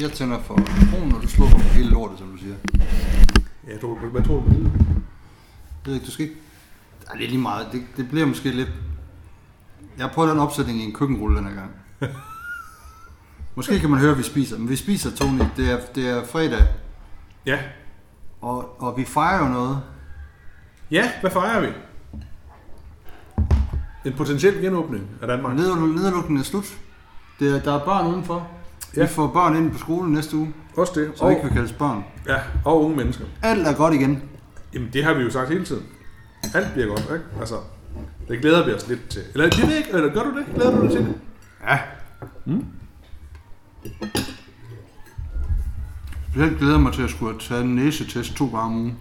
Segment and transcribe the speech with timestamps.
[0.00, 2.54] Jeg tænder for mikrofonen, og du slukker for hele lortet, som du siger.
[3.68, 4.52] Jeg tror, hvad tror du?
[4.52, 6.36] Jeg ved ikke, du skal ikke...
[7.10, 7.66] Ej, det er lige meget.
[7.72, 8.68] Det, det bliver måske lidt...
[9.98, 11.70] Jeg har prøvet den opsætning i en køkkenrulle den her gang.
[13.56, 14.58] Måske kan man høre, at vi spiser.
[14.58, 15.40] Men vi spiser, Tony.
[15.56, 16.66] Det er, det er fredag,
[17.46, 17.58] Ja.
[18.40, 19.80] og, og vi fejrer jo noget.
[20.90, 21.66] Ja, hvad fejrer vi?
[24.04, 25.56] En potentiel genåbning af Danmark.
[25.56, 26.78] Nedlukningen er slut.
[27.40, 28.48] Det er, der er børn udenfor.
[28.96, 29.02] Ja.
[29.02, 31.06] Vi får børn ind på skolen næste uge, Også det.
[31.06, 32.04] ikke Og, vil kaldes børn.
[32.28, 33.24] ja, og unge mennesker.
[33.42, 34.22] Alt er godt igen.
[34.74, 35.82] Jamen, det har vi jo sagt hele tiden.
[36.54, 37.24] Alt bliver godt, ikke?
[37.40, 37.54] Altså,
[38.28, 39.22] det glæder vi os lidt til.
[39.34, 39.90] Eller, det ved jeg ikke.
[39.92, 40.44] Eller gør du det?
[40.54, 41.14] Glæder du dig til det?
[41.68, 41.78] Ja.
[42.44, 42.64] Mm.
[46.30, 48.96] Specielt glæder jeg mig til at skulle have taget en næsetest to gange om ugen.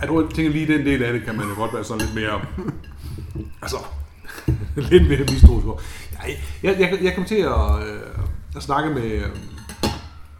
[0.00, 2.00] Jeg tror, jeg tænker lige den del af det, kan man jo godt være sådan
[2.00, 2.40] lidt mere...
[3.62, 3.76] altså,
[4.90, 5.78] lidt mere mistroisk over.
[6.22, 8.00] Jeg, jeg, jeg, jeg kom til at, øh,
[8.56, 9.20] at snakke med,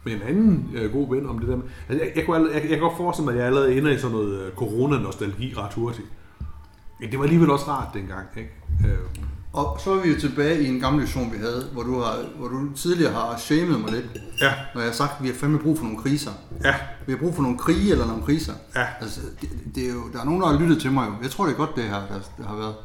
[0.03, 1.57] med en anden øh, god ven om det der.
[1.89, 3.97] Altså, jeg, jeg, kunne, jeg, jeg kan godt forestille mig, at jeg allerede ender i
[3.97, 6.07] sådan noget øh, corona-nostalgi ret hurtigt.
[6.99, 8.49] Men det var alligevel også rart dengang, ikke?
[8.85, 8.97] Øh,
[9.53, 12.15] Og så er vi jo tilbage i en gammel diskussion, vi havde, hvor du, har,
[12.37, 14.05] hvor du tidligere har shamed mig lidt,
[14.41, 16.31] ja, når jeg har sagt, at vi har fandme brug for nogle kriser.
[16.63, 16.75] ja,
[17.05, 18.53] Vi har brug for nogle krige eller nogle kriser.
[18.75, 18.85] ja.
[19.01, 21.13] Altså, det, det er jo, der er nogen, der har lyttet til mig jo.
[21.23, 22.75] Jeg tror, det er godt, det her, der, der har været.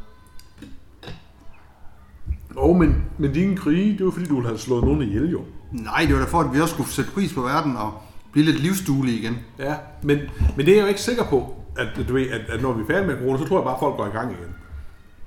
[2.60, 5.44] Og men, men dine krige, det var fordi, du ville have slået nogen ihjel, jo.
[5.72, 7.92] Nej, det var da for, at vi også skulle sætte pris på verden og
[8.32, 9.38] blive lidt livsduelige igen.
[9.58, 10.18] Ja, men,
[10.56, 12.82] men det er jeg jo ikke sikker på, at, du ved, at, at når vi
[12.82, 14.54] er færdige med corona, så tror jeg bare, at folk går i gang igen.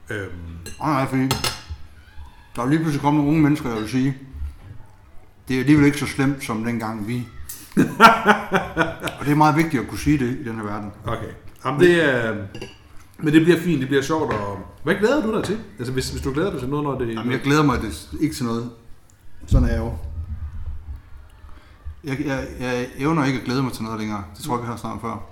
[0.09, 0.31] Øhm,
[0.79, 1.21] Nej, nej, fordi
[2.55, 4.17] der er lige pludselig kommet nogle unge mennesker, jeg vil sige,
[5.47, 7.27] det er alligevel ikke så slemt som dengang vi.
[9.19, 10.91] og det er meget vigtigt at kunne sige det i den her verden.
[11.05, 11.29] okay.
[11.65, 12.35] Jamen, det er...
[13.17, 14.33] Men det bliver fint, det bliver sjovt.
[14.33, 14.59] Og...
[14.83, 15.59] Hvad glæder du dig til?
[15.77, 17.13] Altså, hvis, hvis du glæder dig til noget, når det...
[17.13, 18.69] Jamen, jeg glæder mig det ikke til noget.
[19.45, 19.93] Sådan er jeg jo.
[22.03, 24.23] Jeg, jeg, jeg evner ikke at glæde mig til noget længere.
[24.37, 25.23] Det tror jeg, vi har snart før.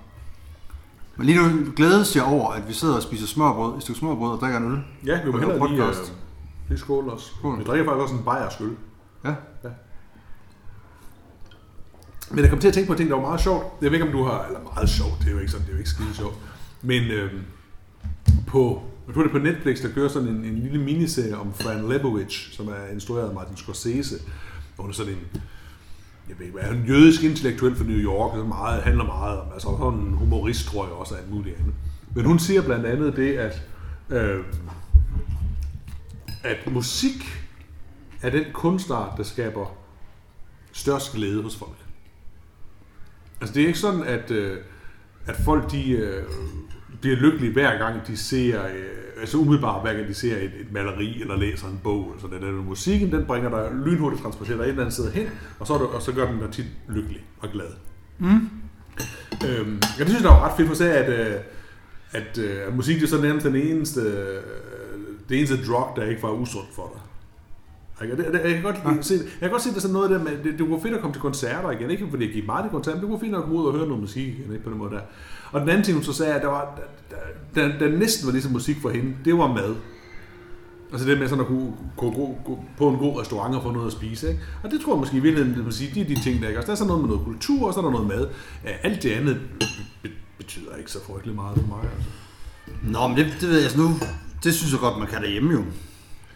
[1.16, 4.32] Men lige nu glædes jeg over, at vi sidder og spiser smørbrød, et stykke smørbrød
[4.32, 4.78] og drikker en øl.
[5.06, 5.94] Ja, vi må hellere lige, øh,
[6.68, 7.26] lige skål også.
[7.38, 7.58] Skål.
[7.58, 8.76] Vi drikker faktisk også en bajersk øl.
[9.24, 9.34] Ja.
[12.30, 13.64] Men jeg kom til at tænke på en ting, der var meget sjovt.
[13.82, 14.44] Jeg ved ikke, om du har...
[14.44, 16.34] Eller meget sjovt, det er jo ikke sådan, det er jo ikke skide sjovt.
[16.82, 17.42] Men øhm,
[18.46, 18.82] på...
[19.06, 21.88] Jeg tror det er på Netflix, der kører sådan en, en lille miniserie om Fran
[21.88, 24.14] Lebowitz, som er instrueret af Martin Scorsese.
[24.76, 25.20] Og hun er sådan en,
[26.28, 29.46] jeg ved ikke hvad, en jødisk intellektuel fra New York, som meget, handler meget om,
[29.52, 31.74] altså sådan en humorist, tror jeg også, er alt muligt andet.
[32.14, 33.62] Men hun siger blandt andet det, at,
[34.10, 34.44] øh,
[36.42, 37.46] at musik
[38.22, 39.76] er den kunstart, der skaber
[40.72, 41.76] størst glæde hos folk.
[43.40, 44.58] Altså det er ikke sådan, at, øh,
[45.26, 46.24] at folk de, øh,
[47.02, 50.72] bliver lykkelige hver gang de ser, øh, altså umiddelbart hver gang de ser et, et
[50.72, 52.10] maleri eller læser en bog.
[52.12, 55.26] Altså den, den musikken, den bringer dig lynhurtigt transporterer dig et eller andet sted hen,
[55.60, 57.66] og så, og så gør den dig tit lykkelig og glad.
[58.18, 58.48] Mm.
[59.48, 61.40] Øhm, det synes jeg, der var ret fedt, for at se, at, øh,
[62.12, 64.42] at, øh, at musik det er så nærmest den eneste, øh,
[65.28, 67.02] det eneste drug, der ikke var usundt for dig.
[68.02, 68.16] Ikke?
[68.16, 70.10] Det, det, jeg, kan godt lide, se, jeg kan godt se, det er sådan noget
[70.10, 72.46] der med, det, det var fedt at komme til koncerter igen, ikke fordi jeg gik
[72.46, 74.52] meget til koncerter, men det var fint at komme ud og høre noget musik igen,
[74.52, 75.00] ikke på den måde der.
[75.52, 76.80] Og den anden ting, hun så sagde, at der, var,
[77.54, 79.74] der, der, der, næsten var ligesom musik for hende, det var mad.
[80.92, 83.70] Altså det med sådan at kunne, kunne gå, gå på en god restaurant og få
[83.70, 84.28] noget at spise.
[84.28, 84.40] Ikke?
[84.62, 86.48] Og det tror jeg måske i virkeligheden, det, vil sige, de er de ting, der
[86.48, 86.58] ikke.
[86.58, 88.28] Altså, der er sådan noget med noget kultur, og så er der noget mad.
[88.82, 89.40] Alt det andet
[90.02, 90.08] be-
[90.38, 91.82] betyder ikke så frygtelig meget for mig.
[91.96, 92.10] Altså.
[92.82, 93.88] Nå, men det, det ved jeg altså nu.
[94.44, 95.64] Det synes jeg godt, man kan derhjemme jo.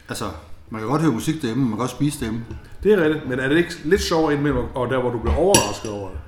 [0.08, 0.24] Altså,
[0.70, 2.44] man kan godt høre musik derhjemme, man kan godt spise derhjemme.
[2.82, 5.36] Det er rigtigt, men er det ikke lidt sjovere indimellem, og der hvor du bliver
[5.36, 6.18] overrasket over det?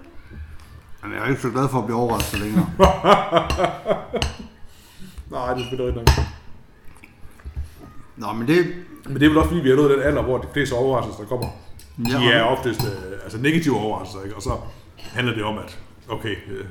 [1.03, 2.67] Men jeg er ikke så glad for at blive overrasket længere.
[5.31, 6.27] Nej, det er selvfølgelig rigtigt nok.
[8.17, 8.75] Nå, men det...
[9.05, 11.21] Men det er vel også fordi, vi er nået den alder, hvor de fleste overraskelser,
[11.23, 11.47] der kommer,
[11.97, 12.31] de Ja.
[12.39, 14.37] er oftest øh, altså negative overraskelser, ikke?
[14.37, 14.57] og så
[14.99, 15.79] handler det om, at
[16.09, 16.65] okay, øh,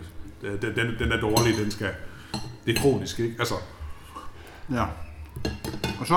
[0.61, 1.89] den, den, den er dårlig, den skal,
[2.65, 3.35] det er kronisk, ikke?
[3.39, 3.53] Altså,
[4.71, 4.83] Ja.
[5.99, 6.15] Og så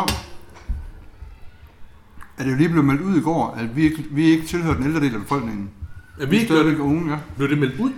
[2.39, 4.75] er det jo lige blevet meldt ud i går, at vi ikke, vi ikke tilhører
[4.77, 5.71] den ældre del af befolkningen.
[6.19, 7.19] Er vi Vi er stadigvæk unge, ja.
[7.37, 7.91] blev det meldt ud?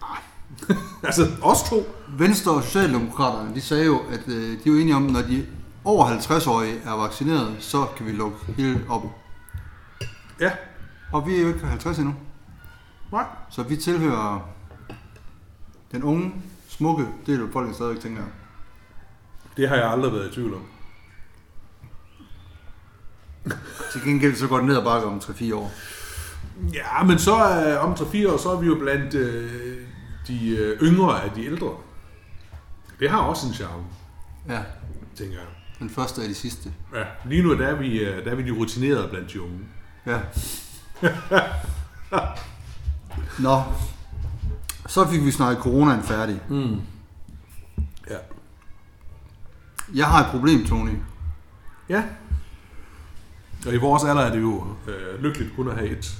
[0.00, 0.76] Nej.
[1.06, 1.76] altså, os to?
[2.18, 5.46] Venstre og Socialdemokraterne, de sagde jo, at øh, de er jo enige om, når de
[5.84, 9.02] over 50-årige er vaccineret, så kan vi lukke hele op.
[10.40, 10.50] Ja.
[11.12, 12.14] Og vi er jo ikke 50 endnu.
[13.12, 13.24] Nej.
[13.50, 14.48] Så vi tilhører
[15.92, 16.32] den unge,
[16.68, 18.30] smukke del af befolkningen stadigvæk, tænker jeg.
[19.56, 20.66] Det har jeg aldrig været i tvivl om.
[23.92, 25.70] Til gengæld så går det ned ad bakke om 3-4 år.
[26.74, 27.34] Ja, men så
[27.66, 29.76] øh, om 3-4 år, så er vi jo blandt øh,
[30.28, 31.70] de øh, yngre af de ældre.
[33.00, 33.84] Det har også en charme,
[34.48, 34.60] Ja,
[35.16, 35.46] tænker jeg.
[35.78, 36.72] den første er de sidste.
[36.94, 39.58] Ja, lige nu der er vi, øh, der er vi de rutinerede blandt de unge.
[40.06, 40.18] Ja.
[43.38, 43.62] Nå,
[44.86, 46.40] så fik vi snakket coronaen færdig.
[46.48, 46.80] Mm.
[48.10, 48.16] Ja.
[49.94, 50.96] Jeg har et problem, Tony.
[51.88, 52.02] Ja.
[53.66, 56.18] Og i vores alder er det jo øh, lykkeligt kun at have et.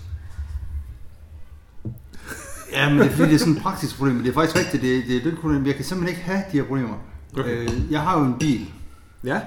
[2.73, 4.15] Ja, men det er fordi, det er sådan et praktisk problem.
[4.15, 5.67] Men det er faktisk rigtigt, det, er- det er et problem.
[5.67, 6.95] Jeg kan simpelthen ikke have de her problemer.
[7.39, 7.63] Okay.
[7.63, 8.71] Øh, jeg har jo en bil.
[9.25, 9.41] Ja.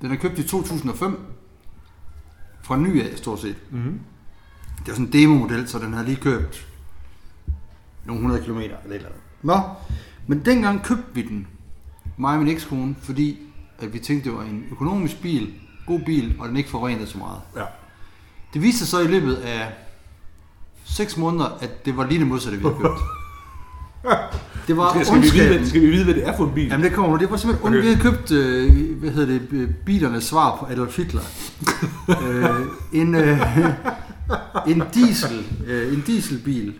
[0.00, 1.18] Den er købt i 2005.
[2.62, 3.56] Fra ny af, stort set.
[3.70, 4.00] Mm-hmm.
[4.78, 6.66] Det er sådan en demo-model, så den har lige købt
[8.04, 9.20] nogle hundrede kilometer eller eller andet.
[9.42, 9.60] Nå,
[10.26, 11.46] men dengang købte vi den,
[12.16, 13.38] mig og min ekskone, fordi
[13.78, 15.54] at vi tænkte, det var en økonomisk bil,
[15.86, 17.40] god bil, og den ikke forurenede så meget.
[17.56, 17.64] Ja.
[18.54, 19.72] Det viste sig så i løbet af
[20.84, 23.00] 6 måneder, at det var lige det modsatte, vi havde købt.
[24.66, 26.54] Det var Skal, skal, vi vide, hvad, skal vi vide, hvad det er for en
[26.54, 26.68] bil?
[26.68, 27.16] Jamen det kommer nu.
[27.16, 27.78] Det var simpelthen Okay.
[27.78, 27.88] okay.
[27.88, 31.20] Vi havde købt, øh, hvad hedder det, øh, bilernes svar på Adolf Hitler.
[32.24, 33.40] øh, en, øh,
[34.66, 36.74] en diesel, øh, en dieselbil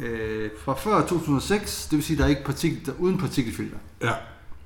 [0.00, 3.76] øh, fra før 2006, det vil sige, der er ikke partikel, der, er uden partikelfilter.
[4.02, 4.10] Ja.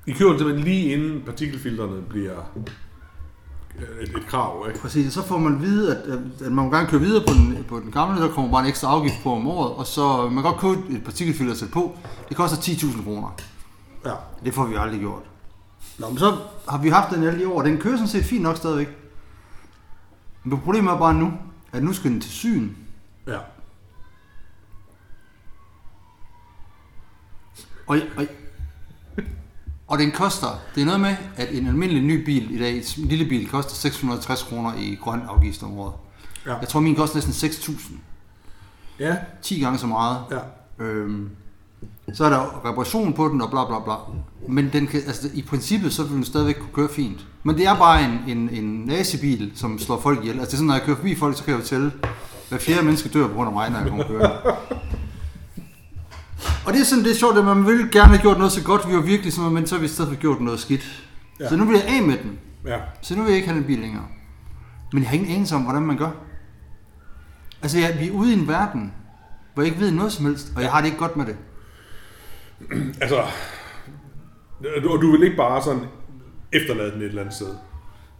[0.05, 2.51] I køber den simpelthen lige inden partikelfilterne bliver
[3.75, 4.79] et, et krav, ikke?
[4.79, 6.03] Præcis, så får man at vide, at,
[6.45, 8.67] at, man må gerne køre videre på den, på den gamle, der kommer bare en
[8.67, 11.97] ekstra afgift på om året, og så man kan godt købe et partikelfilter sætte på.
[12.29, 13.35] Det koster 10.000 kroner.
[14.05, 14.13] Ja.
[14.45, 15.23] Det får vi aldrig gjort.
[15.99, 16.37] Nå, men så
[16.69, 17.61] har vi haft den alle de år.
[17.61, 18.87] Den kører sådan set fint nok stadigvæk.
[20.43, 21.33] Men problemet er bare nu,
[21.71, 22.69] at nu skal den til syn.
[23.27, 23.37] Ja.
[27.87, 28.25] Og, og,
[29.89, 33.05] og den koster, det er noget med, at en almindelig ny bil i dag, en
[33.05, 35.93] lille bil, koster 660 kroner i grøn afgift om året.
[36.45, 36.55] Ja.
[36.55, 37.93] Jeg tror, min koster næsten 6.000.
[38.99, 39.15] Ja.
[39.41, 40.17] 10 gange så meget.
[40.31, 40.85] Ja.
[40.85, 41.29] Øhm,
[42.13, 43.93] så er der reparation på den og bla bla bla.
[44.47, 47.25] Men den kan, altså, i princippet så vil den stadigvæk kunne køre fint.
[47.43, 50.39] Men det er bare en, en, en nazibil, som slår folk ihjel.
[50.39, 51.91] Altså det er sådan, når jeg kører forbi folk, så kan jeg fortælle,
[52.49, 54.39] hver fjerde menneske dør på grund af mig, når jeg kommer kørende.
[56.65, 58.63] Og det er sådan, det er sjovt, at man vil gerne have gjort noget så
[58.63, 58.89] godt.
[58.89, 61.03] Vi var virkelig sådan, men så har vi i stedet for gjort noget skidt.
[61.39, 61.49] Ja.
[61.49, 62.39] Så nu vil jeg af med den.
[62.65, 62.77] Ja.
[63.01, 64.05] Så nu vil jeg ikke have den bil længere.
[64.93, 66.11] Men jeg har ingen anelse om, hvordan man gør.
[67.61, 68.93] Altså, jeg, vi er ude i en verden,
[69.53, 71.35] hvor jeg ikke ved noget som helst, og jeg har det ikke godt med det.
[73.01, 73.23] Altså,
[74.83, 75.81] du, du vil ikke bare sådan
[76.53, 77.55] efterlade den et eller andet sted.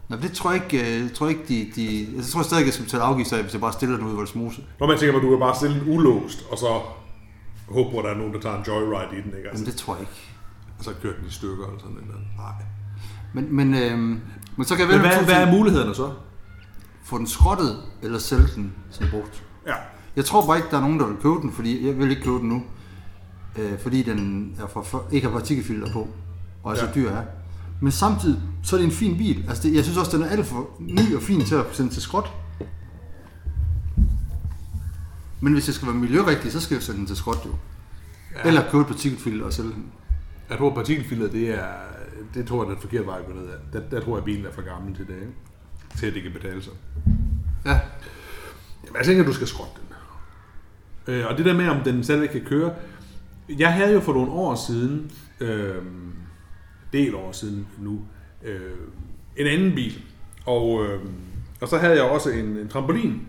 [0.10, 2.74] Nå, det tror jeg ikke, øh, jeg tror ikke de, de, jeg tror stadig, jeg
[2.74, 4.62] skal betale afgifter af, hvis jeg bare stiller den ud i Voldsmose.
[4.80, 6.82] Når man tænker, at du kan bare stille den ulåst, og så
[7.72, 9.50] håbe på, at der er nogen, der tager en joyride i den, ikke?
[9.50, 10.14] Altså, Men det tror jeg ikke.
[10.80, 12.22] og så kører den i stykker eller sådan noget.
[12.38, 12.54] Nej.
[13.34, 14.00] Men, men, øh,
[14.58, 16.12] men så kan jeg Men vælge hvad, to hvad er mulighederne så?
[17.04, 19.44] Få den skrottet, eller sælge den som brugt.
[19.68, 19.74] Ja.
[20.16, 22.22] Jeg tror bare ikke, der er nogen, der vil købe den, fordi jeg vil ikke
[22.24, 22.64] købe den nu.
[23.58, 26.08] Øh, fordi den er for, for, ikke har partikelfilter på,
[26.64, 26.92] og er så Ja.
[26.96, 27.24] dyr er.
[27.82, 29.46] Men samtidig, så er det en fin bil.
[29.50, 31.94] Altså det, jeg synes også, den er alt for ny og fin til at sende
[31.94, 32.34] til skrot.
[35.42, 37.52] Men hvis jeg skal være miljørigtig, så skal jeg sende den til skrot jo.
[38.36, 38.48] Ja.
[38.48, 39.86] Eller købe et partikelfilter og sælge den.
[40.50, 41.68] Jeg tror, partikelfilter, det er,
[42.34, 43.58] det tror jeg, er den forkerte vej at gå ned af.
[43.74, 45.34] Der, der tror jeg, at bilen er for gammel til det, ikke?
[45.98, 46.74] Til at det kan betale sig.
[47.66, 47.80] Ja,
[48.84, 49.90] Jamen, jeg tænker, at du skal skrotte den.
[51.14, 52.74] Øh, og det der med, om den stadigvæk kan køre.
[53.50, 55.76] Jeg havde jo for nogle år siden, øh,
[56.94, 58.02] del år siden nu,
[58.44, 58.60] øh,
[59.38, 60.04] en anden bil.
[60.46, 61.00] Og, øh,
[61.62, 63.28] og så havde jeg også en, en trampolin.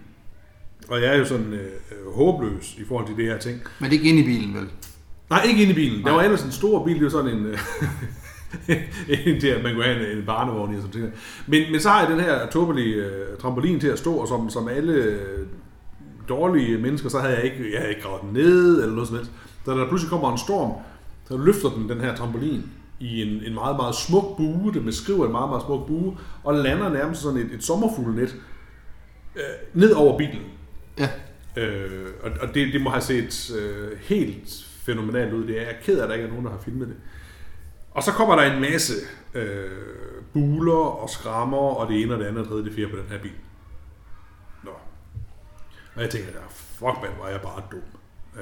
[0.88, 3.60] Og jeg er jo sådan øh, øh, håbløs i forhold til det her ting.
[3.78, 4.68] men det er ikke inde i bilen, vel?
[5.30, 6.04] Nej, ikke inde i bilen.
[6.04, 7.46] Der var ellers en stor bil, det var sådan en...
[7.46, 7.58] øh,
[9.26, 11.14] en at man kunne have en, en barnevogn i og sådan noget.
[11.46, 14.50] Men, men så har jeg den her tåbelige uh, trampolin til at stå, og som,
[14.50, 15.46] som alle øh,
[16.28, 19.16] dårlige mennesker, så havde jeg ikke, jeg havde ikke gravet den ned, eller noget som
[19.16, 19.30] helst.
[19.64, 20.72] Så der pludselig kommer en storm,
[21.28, 22.62] så løfter den den her trampolin
[23.00, 26.54] i en, en meget, meget smuk bue, det beskriver en meget, meget smuk bue, og
[26.54, 28.36] lander nærmest sådan et, et sommerfuglenet
[29.36, 29.42] øh,
[29.74, 30.42] ned over bilen.
[31.00, 31.08] Ja.
[31.56, 35.46] Øh, og og det, det må have set øh, helt fænomenalt ud.
[35.46, 36.96] Det er jeg er ked af, at der ikke er nogen, der har filmet det.
[37.90, 38.94] Og så kommer der en masse
[39.34, 39.70] øh,
[40.32, 42.96] buler og skrammer, og det ene og det andet og det tredje, det fjerde på
[42.96, 43.32] den her bil.
[44.64, 44.70] Nå.
[45.94, 47.82] Og jeg tænker, fuck man, hvor er jeg bare dum.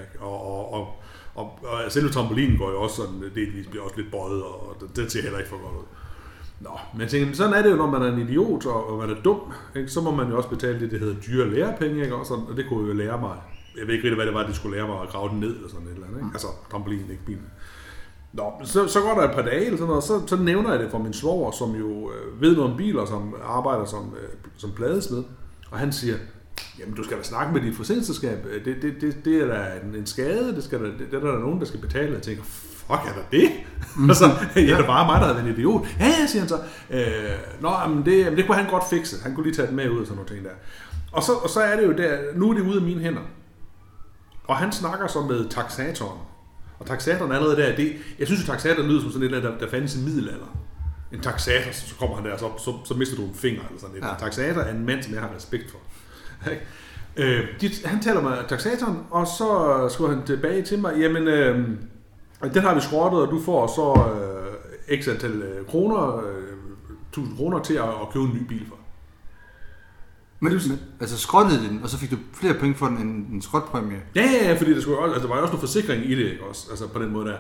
[0.01, 0.21] Ikke?
[0.21, 1.03] Og, og, og,
[1.35, 4.97] og, og selve trampolinen går jo også sådan, delvis bliver også lidt bøjet, og det,
[4.97, 5.85] det ser heller ikke for godt ud.
[6.61, 8.99] Nå, men jeg tænker, sådan er det jo, når man er en idiot, og, og
[8.99, 9.41] man er dum,
[9.77, 9.89] ikke?
[9.89, 12.15] så må man jo også betale det, der hedder dyre lærepenge, ikke?
[12.15, 13.37] Og, sådan, og det kunne jo lære mig,
[13.79, 15.57] jeg ved ikke rigtig, hvad det var, de skulle lære mig at grave den ned,
[15.57, 16.31] eller sådan et eller andet, ikke?
[16.33, 17.47] altså trampolinen, ikke bilen.
[18.33, 20.71] Nå, så, så går der et par dage, eller sådan noget, og så, så nævner
[20.71, 24.15] jeg det for min svoger, som jo øh, ved noget om biler, som arbejder som,
[24.23, 25.25] øh, som pladesmed,
[25.71, 26.17] og han siger,
[26.79, 29.95] jamen du skal da snakke med dit forsikringsselskab, det, det, det, det er da en,
[29.95, 32.15] en skade, det, skal da, det, det er der nogen, der skal betale.
[32.15, 32.43] Jeg tænker,
[32.89, 33.51] fuck er der det?
[33.97, 34.11] Mm.
[34.11, 35.87] altså, ja, det var mig, der havde været en idiot.
[36.01, 36.59] Ja, ja, siger han så.
[36.91, 39.17] Øh, Nå, men det, men det kunne han godt fikse.
[39.23, 40.51] Han kunne lige tage det med ud og sådan nogle ting der.
[41.13, 43.21] Og så, og så er det jo der, nu er det ude af mine hænder.
[44.45, 46.19] Og han snakker så med taxatoren.
[46.79, 49.59] Og taxatoren er allerede der, det, jeg synes jo, taxatoren lyder som sådan et der,
[49.59, 50.59] der fandtes i middelalder.
[51.13, 53.95] En taxator, så kommer han der, så, så, så mister du en finger eller sådan
[53.95, 54.05] lidt.
[54.05, 54.11] Ja.
[54.11, 55.79] En taxator er en mand, som jeg har respekt for.
[57.17, 61.69] Øh, de, han taler med taxatoren, og så skriver han tilbage til mig, jamen, øh,
[62.43, 64.03] den har vi skrottet, og du får så
[64.91, 66.45] øh, x antal øh, kroner, øh,
[67.09, 68.77] 1000 kroner til at, at købe en ny bil for.
[70.41, 73.43] Men, men, altså skrottede den, og så fik du flere penge for den end en
[73.43, 73.97] skrotpræmie.
[74.15, 76.15] Ja, ja, ja, fordi der, skulle, også- altså, der var jo også noget forsikring i
[76.15, 76.67] det, også?
[76.71, 77.37] Altså på den måde der.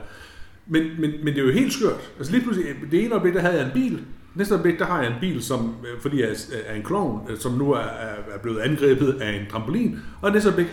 [0.67, 2.12] Men, men, men det er jo helt skørt.
[2.19, 4.05] Altså lige pludselig, det ene øjeblik, der havde jeg en bil.
[4.35, 6.28] Næste øjeblik, der har jeg en bil, som, øh, fordi jeg
[6.69, 9.99] er- en klovn, øh, som nu er, er blevet angrebet af en trampolin.
[10.23, 10.67] Og næste øjeblik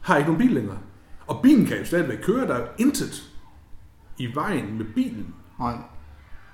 [0.00, 0.78] har jeg ikke nogen bil længere.
[1.26, 3.22] Og bilen kan jo stadigvæk køre, der er intet
[4.18, 5.34] i vejen med bilen.
[5.60, 5.74] Nej.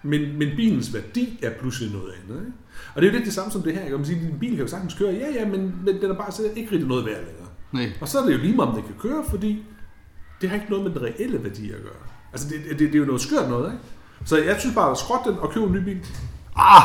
[0.02, 2.40] Men, men bilens værdi er pludselig noget andet.
[2.40, 2.52] Ikke?
[2.94, 3.84] Og det er jo lidt det samme som det her.
[3.84, 3.96] ikke?
[3.96, 5.12] Man siger, din bil kan jo sagtens køre.
[5.12, 7.48] Ja, ja, men, men den er bare slet ikke rigtig noget værd længere.
[7.72, 7.92] Nej.
[8.00, 9.64] Og så er det jo lige meget, om den kan køre, fordi
[10.40, 12.02] det har ikke noget med den reelle værdi at gøre.
[12.32, 13.84] Altså, det, det, det er jo noget skørt noget, ikke?
[14.24, 15.98] Så jeg synes bare, at skråt den og købe en ny bil.
[16.56, 16.82] Ah!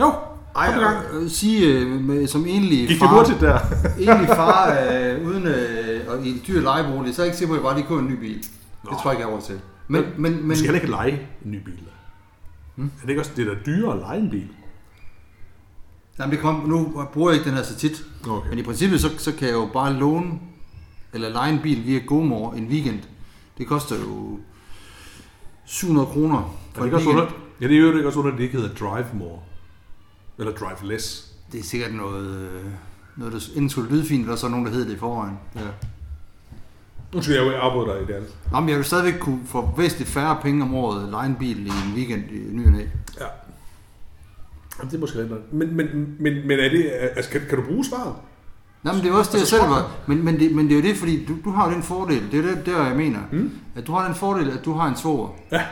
[0.00, 0.12] Jo,
[0.56, 0.96] Ej, kom i gang.
[1.24, 3.58] og sige øh, med, som enlig Gik det far, hurtigt der?
[4.12, 7.54] enlig far øh, uden øh, og i et dyrt lejebolig, så er jeg ikke sikker
[7.54, 8.36] på, at jeg bare lige køber en ny bil.
[8.38, 8.50] Det
[8.84, 8.90] Nå.
[8.90, 9.60] tror jeg ikke, jeg har råd til.
[9.88, 11.80] Men, Men- men, Du men, skal heller ikke lege en ny bil.
[12.76, 12.86] Hmm?
[12.96, 14.48] Er det ikke også det, der er dyrere at lege en bil?
[16.18, 18.48] jamen, det kommer, nu bruger jeg ikke den her så tit, Okay.
[18.50, 20.32] men i princippet, så, så kan jeg jo bare låne
[21.12, 23.00] eller lege en bil via GoMore en weekend.
[23.58, 24.38] Det koster jo
[25.64, 27.16] 700 kroner Er for det en weekend.
[27.20, 29.38] under, ja, det er jo ikke også under, at det ikke hedder Drive More.
[30.38, 31.32] Eller Drive Less.
[31.52, 32.64] Det er sikkert noget, øh,
[33.16, 35.38] noget der enten skulle lyde fint, eller så er nogen, der hedder det i forvejen.
[35.54, 35.60] Ja.
[37.14, 38.34] Nu skal jeg jo afbryde dig i det andet.
[38.52, 41.66] Nå, men jeg vil stadigvæk kunne få væsentligt færre penge om året lege en bil
[41.66, 42.88] i en weekend i ny og.
[43.20, 43.24] Ja.
[44.78, 45.52] Jamen, det er måske rigtigt.
[45.52, 45.86] Men, men,
[46.20, 48.14] men, men er det, altså, kan, kan du bruge svaret?
[48.82, 49.90] Nå, men det er også det, jeg selv var.
[50.06, 52.38] Men, men, det, men det er jo det, fordi du, du har den fordel, det
[52.44, 53.50] er det, der jeg mener, Mm.
[53.74, 55.28] at du har den fordel, at du har en svoger.
[55.52, 55.62] Ja.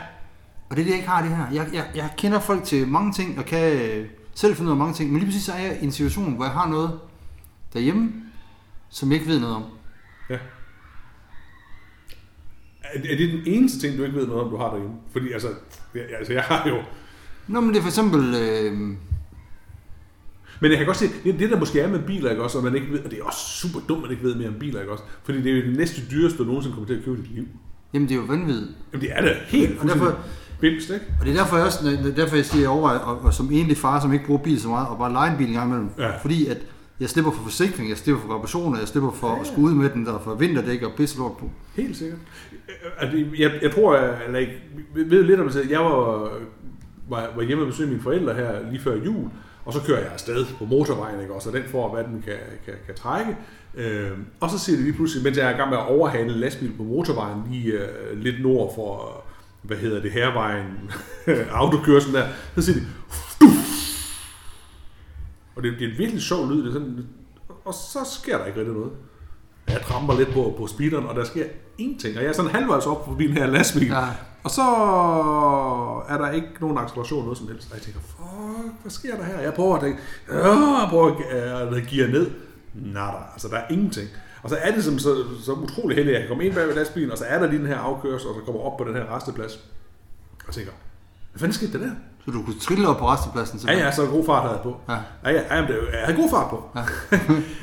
[0.69, 1.45] Og det er det, jeg ikke har det her.
[1.53, 4.77] Jeg, jeg, jeg kender folk til mange ting, og kan øh, selv finde ud af
[4.77, 6.99] mange ting, men lige præcis så er jeg i en situation, hvor jeg har noget
[7.73, 8.11] derhjemme,
[8.89, 9.63] som jeg ikke ved noget om.
[10.29, 10.37] Ja.
[12.93, 14.95] Er, er det den eneste ting, du ikke ved noget om, du har derhjemme?
[15.11, 15.47] Fordi altså,
[15.95, 16.75] jeg, altså, jeg har jo...
[17.47, 18.35] Nå, men det er for eksempel...
[18.35, 18.77] Øh,
[20.59, 22.63] Men jeg kan godt se, det, det der måske er med biler, ikke også, og
[22.63, 24.53] man ikke ved, og det er også super dumt, at man ikke ved mere om
[24.59, 25.03] biler, ikke også?
[25.23, 27.35] Fordi det er jo det næste dyreste, du nogensinde kommer til at købe i dit
[27.35, 27.45] liv.
[27.93, 28.67] jamen, det er jo vanvittigt.
[28.93, 30.17] Jamen det er da helt Og derfor-
[30.61, 31.05] bimst, ikke?
[31.19, 33.21] Og det er derfor, jeg også, det er derfor jeg siger, at jeg overvejer, og,
[33.21, 35.47] og som enlig far, som ikke bruger bil så meget, og bare lege en bil
[35.47, 35.89] en gang imellem.
[35.97, 36.17] Ja.
[36.17, 36.57] Fordi at
[36.99, 39.89] jeg slipper for forsikring, jeg slipper for reparationer, jeg slipper for at skulle ud med
[39.89, 41.49] den, der er for vinterdæk og pisse lort på.
[41.75, 42.19] Helt sikkert.
[42.99, 44.49] Altså, jeg, jeg tror, jeg, eller jeg
[44.93, 45.71] ved lidt om det.
[45.71, 46.31] Jeg var,
[47.09, 49.29] var, var hjemme og besøge mine forældre her lige før jul,
[49.65, 51.33] og så kører jeg afsted på motorvejen, ikke?
[51.33, 53.37] også, og den får, hvad den kan, kan, kan trække.
[53.75, 56.33] Øh, og så siger det lige pludselig, mens jeg er i gang med at overhale
[56.33, 59.21] en lastbil på motorvejen, lige øh, lidt nord for,
[59.61, 60.91] hvad hedder det, hervejen,
[61.51, 62.85] autokørselen der, så siger de,
[65.55, 67.07] og det, det er en virkelig sjov lyd, det er sådan,
[67.65, 68.91] og så sker der ikke rigtig noget.
[69.67, 71.45] Jeg tramper lidt på, på speederen, og der sker
[71.77, 72.17] ingenting.
[72.17, 73.87] Og jeg er sådan halvvejs op forbi den her lastbil.
[73.87, 74.07] Ja.
[74.43, 74.61] Og så
[76.09, 77.71] er der ikke nogen acceleration, noget som helst.
[77.71, 79.39] Og jeg tænker, fuck, hvad sker der her?
[79.39, 82.31] Jeg prøver at tænke, jeg prøver at uh, gear ned.
[82.73, 84.09] Nada, altså der er ingenting.
[84.43, 86.67] Og så er det som, så, så utrolig heldigt, at jeg kan komme ind bag
[86.67, 88.83] ved lastbilen, og så er der lige den her afkørsel, og så kommer op på
[88.83, 89.59] den her resteplads.
[90.47, 90.71] Og tænker,
[91.31, 91.91] hvad fanden skete der der?
[92.25, 93.59] Så du kunne trille op på restepladsen.
[93.67, 94.77] Ja, ja, så god fart havde jeg på.
[94.89, 94.93] Ja.
[95.23, 96.69] Ja, ja, ja men det, jeg havde god fart på.
[96.75, 96.83] Ja.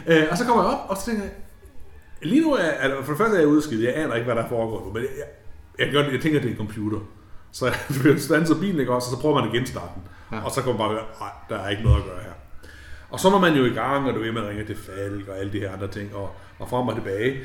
[0.23, 1.33] øh, og så kommer jeg op, og så tænker jeg,
[2.23, 4.49] lige nu er altså, for det første er jeg udskidt, jeg aner ikke, hvad der
[4.49, 5.11] foregår nu, men jeg,
[5.79, 6.99] jeg, jeg, jeg tænker, at det er en computer.
[7.53, 7.67] Så
[8.05, 10.03] jeg standser bilen, ikke også, og så prøver man at genstarte den.
[10.33, 10.45] Ja.
[10.45, 12.33] Og så kommer man bare nej, der er ikke noget at gøre her.
[13.11, 15.39] Og så må man jo i gang, og du ved, man ringer til Falk og
[15.39, 17.41] alle de her andre ting, og, og frem og tilbage.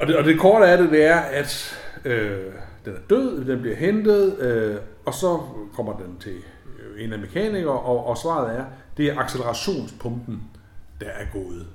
[0.00, 2.38] Og det, og det korte af det, det er, at øh,
[2.84, 5.40] den er død, den bliver hentet, øh, og så
[5.74, 6.36] kommer den til
[6.78, 8.64] øh, en af mekanikere, og, og svaret er,
[8.96, 10.42] det er accelerationspumpen,
[11.00, 11.66] der er gået.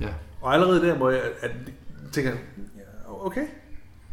[0.00, 0.08] ja.
[0.40, 1.50] Og allerede der må jeg at,
[2.12, 3.46] tænke, ja, okay.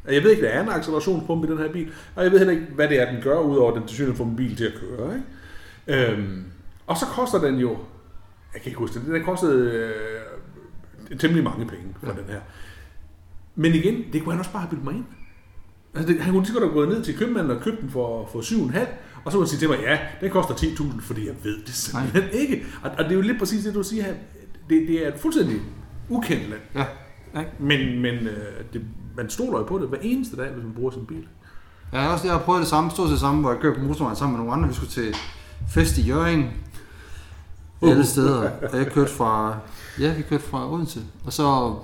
[0.07, 2.53] Jeg ved ikke, hvad er en accelerationspumpe i den her bil, og jeg ved heller
[2.53, 4.73] ikke, hvad det er, den gør, udover at den til får en bil til at
[4.79, 5.15] køre.
[5.15, 6.11] Ikke?
[6.11, 6.43] Øhm,
[6.87, 7.69] og så koster den jo,
[8.53, 9.71] jeg kan ikke huske det, den kostede
[11.11, 12.21] øh, temmelig mange penge for ja.
[12.21, 12.39] den her.
[13.55, 15.05] Men igen, det kunne han også bare have bildt mig ind.
[15.93, 18.29] Altså, det, han kunne lige godt have gået ned til købmanden og købt den for,
[18.31, 18.79] for 7,5,
[19.25, 21.73] og så ville han sige til mig, ja, den koster 10.000, fordi jeg ved det
[21.73, 22.31] simpelthen Nej.
[22.33, 22.65] ikke.
[22.83, 24.13] Og, og, det er jo lidt præcis det, du siger her.
[24.69, 25.61] Det, det er et fuldstændig
[26.09, 26.61] ukendt land.
[26.75, 26.85] ja.
[27.39, 27.51] Ikke?
[27.59, 28.81] Men, men øh, det,
[29.17, 31.27] man stoler jo på det hver eneste dag, hvis man bruger sin bil.
[31.91, 33.85] Jeg har også jeg har prøvet det samme, stort set samme, hvor jeg kørte på
[33.85, 34.67] motorvejen sammen med nogle andre.
[34.69, 35.15] Vi skulle til
[35.69, 36.49] fest i Jørgen.
[37.81, 38.51] Alle steder.
[38.71, 39.57] Og jeg kørte fra,
[39.99, 40.99] ja, vi kørte fra Odense.
[41.25, 41.75] Og så,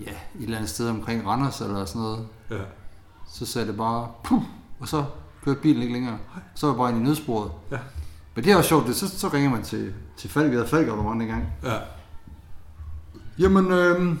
[0.00, 2.26] ja, et eller andet sted omkring Randers eller sådan noget.
[2.50, 2.56] Ja.
[3.32, 4.42] Så sagde det bare, puh,
[4.80, 5.04] og så
[5.44, 6.18] kørte bilen ikke længere.
[6.54, 7.50] Så var jeg bare inde i nødsporet.
[7.70, 7.78] Ja.
[8.34, 10.68] Men det er også sjovt, det, så, så ringer man til, til Falk, vi havde
[10.68, 11.52] Falk abonnement dengang.
[11.64, 11.76] Ja.
[13.38, 14.18] Jamen, øhm,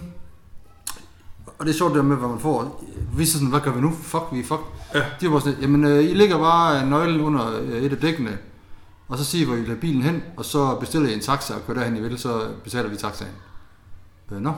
[1.58, 2.84] og det er sjovt det med, hvad man får.
[3.16, 3.90] Vi så sådan, hvad gør vi nu?
[3.90, 4.60] Fuck, vi er fuck.
[4.94, 5.04] Ja.
[5.20, 8.38] De var bare sådan, jamen, øh, I lægger bare nøglen under øh, et af dækkene,
[9.08, 11.54] og så siger vi, hvor I lader bilen hen, og så bestiller I en taxa
[11.54, 13.30] og kører derhen, I vil, så betaler vi taxaen.
[14.32, 14.52] Øh, nå,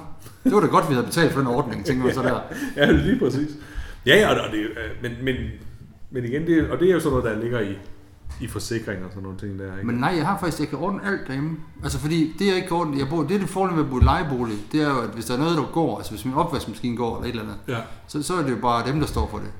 [0.44, 2.40] det var da godt, vi havde betalt for den ordning, tænker man så der.
[2.76, 3.50] Ja, lige præcis.
[4.06, 5.35] Ja, ja, og det, øh, men, men,
[6.11, 7.78] men igen, det, og det er jo sådan noget, der ligger i,
[8.40, 9.76] i forsikring og sådan nogle ting der.
[9.76, 9.87] Ikke?
[9.87, 11.56] Men nej, jeg har faktisk, jeg kan ordne alt derhjemme.
[11.82, 13.99] Altså fordi, det jeg ikke ordne, jeg bor, det er det fordel med at bo
[13.99, 16.35] i lejebolig, det er jo, at hvis der er noget, der går, altså hvis min
[16.35, 17.78] opvaskemaskine går, eller et eller andet, ja.
[18.06, 19.50] så, så er det jo bare dem, der står for det.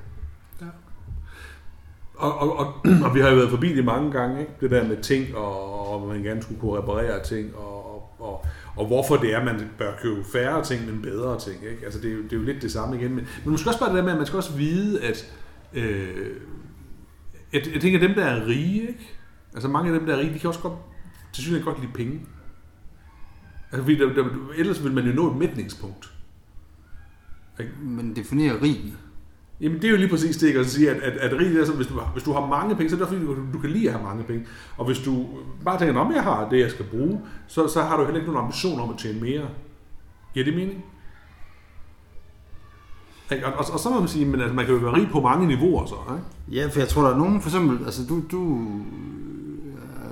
[2.17, 2.73] Og, og, og,
[3.05, 4.51] og vi har jo været forbi det mange gange, ikke?
[4.61, 8.45] det der med ting, og, og man gerne skulle kunne reparere ting, og, og, og,
[8.77, 11.63] og hvorfor det er, at man bør købe færre ting, men bedre ting.
[11.63, 11.85] Ikke?
[11.85, 13.15] Altså, det, er jo, det er jo lidt det samme igen.
[13.15, 15.33] Men, men måske også bare det der med, at man skal også vide, at
[15.73, 16.35] øh,
[17.53, 19.17] jeg, jeg tænker, at dem, der er rige, ikke?
[19.53, 20.73] altså mange af dem, der er rige, de kan også godt,
[21.33, 22.21] til synes godt lide penge.
[23.71, 26.13] Altså, fordi der, der, ellers vil man jo nå et mætningspunkt.
[27.81, 28.93] Men definerer rig.
[29.61, 31.65] Jamen det er jo lige præcis det, jeg kan sige, at, at, at rig er
[31.65, 33.69] sådan, hvis du, hvis du har mange penge, så er det fordi, du, du kan
[33.69, 34.45] lide at have mange penge.
[34.77, 35.25] Og hvis du
[35.65, 38.31] bare tænker, om jeg har det, jeg skal bruge, så, så har du heller ikke
[38.31, 39.45] nogen ambition om at tjene mere.
[40.33, 40.83] Giver det mening?
[43.31, 43.45] Ikke?
[43.45, 45.21] Og, og, og så må man sige, men altså, man kan jo være rig på
[45.21, 46.61] mange niveauer så, ikke?
[46.61, 48.69] Ja, for jeg tror, der er nogen, for eksempel, altså du, du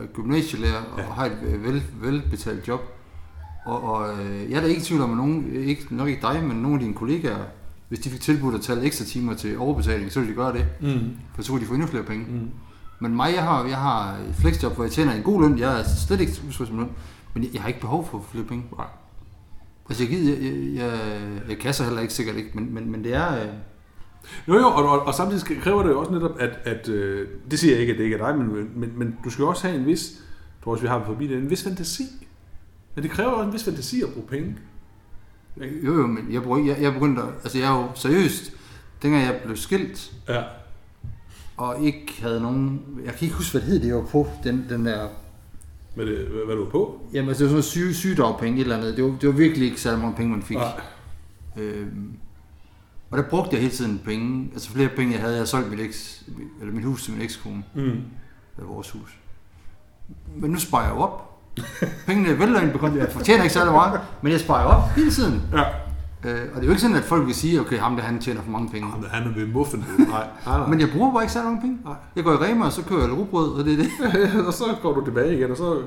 [0.02, 1.04] er gymnasielærer og Ja.
[1.04, 2.82] har et vel, velbetalt job.
[3.66, 6.22] Og, og øh, jeg er da ikke i tvivl om, at nogen, ikke, nok ikke
[6.22, 7.38] dig, men nogle af dine kollegaer,
[7.88, 10.66] hvis de fik tilbudt at tage ekstra timer til overbetaling, så ville de gøre det.
[10.82, 11.12] Mm.
[11.36, 12.26] For så kunne de få endnu flere penge.
[12.30, 12.50] Mm.
[13.00, 15.60] Men mig, jeg har, jeg har et flexjob, hvor jeg tjener en god løn.
[15.60, 16.90] Jeg er slet ikke utilfreds med løn.
[17.34, 18.64] Men jeg, jeg har ikke behov for flere penge.
[18.78, 18.88] Nej.
[19.90, 23.04] Altså jeg, gider, jeg, jeg, jeg, jeg kasser heller ikke sikkert ikke, men, men, men
[23.04, 23.44] det er...
[23.44, 23.50] Øh,
[24.48, 27.60] Jo, jo, og, og, og samtidig kræver det jo også netop, at, at øh, det
[27.60, 29.80] siger jeg ikke, at det ikke er dig, men, men, men du skal også have
[29.80, 30.22] en vis,
[30.64, 32.04] tror også, vi har forbi det, en vis fantasi.
[32.96, 34.56] Men det kræver også en vis fantasi at bruge penge.
[35.62, 38.52] Jo jo, men jeg, bruger, jeg, jeg begyndte at, Altså jeg er jo seriøst,
[39.02, 40.44] dengang jeg blev skilt, Ja.
[41.58, 42.82] og ikke havde nogen...
[43.06, 44.28] Jeg kan ikke huske, hvad det hed, det jeg var på.
[44.44, 45.08] Den, den der...
[45.96, 47.02] Hvad, det, hvad, hvad du på?
[47.14, 48.98] Jamen, altså, det var sådan syge, sygedagpenge, et eller andet.
[48.98, 50.58] Det var, det var virkelig ikke særlig mange penge, man fik.
[50.58, 50.82] Nej.
[51.58, 52.12] Øhm,
[53.12, 54.50] og der brugte jeg hele tiden penge.
[54.54, 55.38] Altså flere penge, jeg havde.
[55.38, 56.24] Jeg solgt mit, eks,
[56.62, 57.64] eller mit hus til min ekskone.
[57.76, 57.82] Mm.
[58.58, 59.18] Eller vores hus.
[60.36, 61.35] Men nu sparer jeg op.
[62.06, 62.98] Pengene vælter ind på konto.
[62.98, 65.42] Jeg fortjener ikke særlig meget, men jeg sparer op hele tiden.
[65.54, 65.64] Ja.
[66.26, 68.20] Øh, og det er jo ikke sådan, at folk vil sige, okay, ham der han
[68.20, 68.88] tjener for mange penge.
[68.90, 69.80] Jamen, han er ved muffen.
[69.98, 70.08] Nej,
[70.46, 70.68] nej, nej.
[70.68, 71.78] Men jeg bruger bare ikke særlig mange penge.
[71.86, 71.96] Nej.
[72.16, 73.90] Jeg går i Rema, og så kører jeg rugbrød, og det er det.
[74.48, 75.82] og så går du tilbage igen, og så...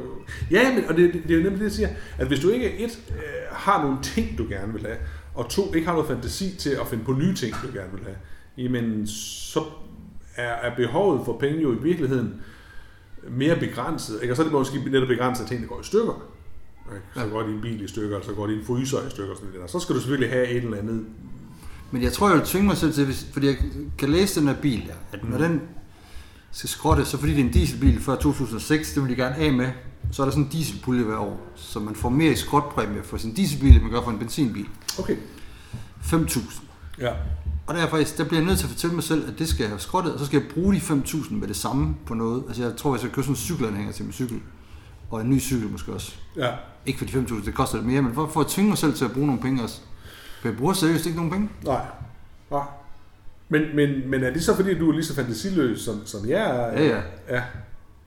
[0.50, 2.48] Ja, men og det, det, det er jo nemlig det, jeg siger, at hvis du
[2.48, 4.96] ikke et øh, har nogle ting, du gerne vil have,
[5.35, 8.04] og to ikke har noget fantasi til at finde på nye ting, du gerne vil
[8.04, 8.16] have,
[8.59, 9.61] jamen så
[10.37, 12.35] er, er behovet for penge jo i virkeligheden
[13.31, 14.18] mere begrænset.
[14.22, 14.33] Ikke?
[14.33, 16.22] Og så er det måske netop begrænset af ting, der går i stykker.
[16.94, 17.07] Ikke?
[17.14, 17.26] Så Ja.
[17.26, 19.33] går din bil i stykker, så går din fryser i stykker.
[19.33, 19.62] og Sådan.
[19.62, 21.04] Og så skal du selvfølgelig have et eller andet.
[21.90, 23.57] Men jeg tror, jeg vil tvinge mig selv til, fordi jeg
[23.98, 25.61] kan læse den her bil der, at når den
[26.52, 29.52] skal skrotte, så fordi det er en dieselbil før 2006, det vil de gerne af
[29.52, 29.68] med,
[30.12, 33.16] så er der sådan en dieselpulje hver år, så man får mere i skrotpræmie for
[33.16, 34.66] sin dieselbil, end man gør for en benzinbil.
[34.98, 35.16] Okay.
[36.02, 36.62] 5.000.
[37.00, 37.12] Ja.
[37.68, 39.48] Og der, er faktisk, der bliver jeg nødt til at fortælle mig selv, at det
[39.48, 42.14] skal jeg have skrottet, og så skal jeg bruge de 5.000 med det samme på
[42.14, 42.42] noget.
[42.46, 44.40] Altså jeg tror, jeg skal købe sådan en cykelanhænger til min cykel,
[45.11, 46.14] og en ny cykel måske også.
[46.37, 46.50] Ja.
[46.87, 48.94] Ikke for de 5.000, det koster lidt mere, men for, for at tvinge mig selv
[48.94, 49.81] til at bruge nogle penge også.
[50.40, 51.50] For jeg bruger seriøst ikke nogen penge.
[51.64, 51.85] Nej.
[52.50, 52.64] Nej.
[53.48, 56.40] Men, men, men er det så fordi, du er lige så fantasiløs, som, som jeg
[56.40, 56.83] er?
[56.83, 57.02] Ja, ja.
[57.28, 57.42] ja.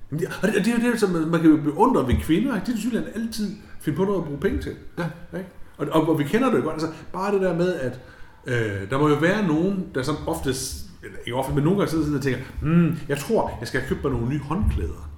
[0.10, 2.56] Det, og det, og det er jo det, som man kan jo beundre ved kvinder.
[2.56, 2.72] Ikke?
[2.72, 4.76] De tydeligvis altid finde på noget at bruge penge til.
[4.98, 5.38] Ja.
[5.38, 5.50] Ikke?
[5.78, 6.74] Og, og, og, vi kender det jo godt.
[6.74, 8.00] Altså, bare det der med, at
[8.48, 11.92] øh, der må jo være nogen, der sådan oftest, eller ikke ofte, men nogle gange
[11.92, 15.10] sidder og tænker, hmm, jeg tror, jeg skal købe mig nogle nye håndklæder.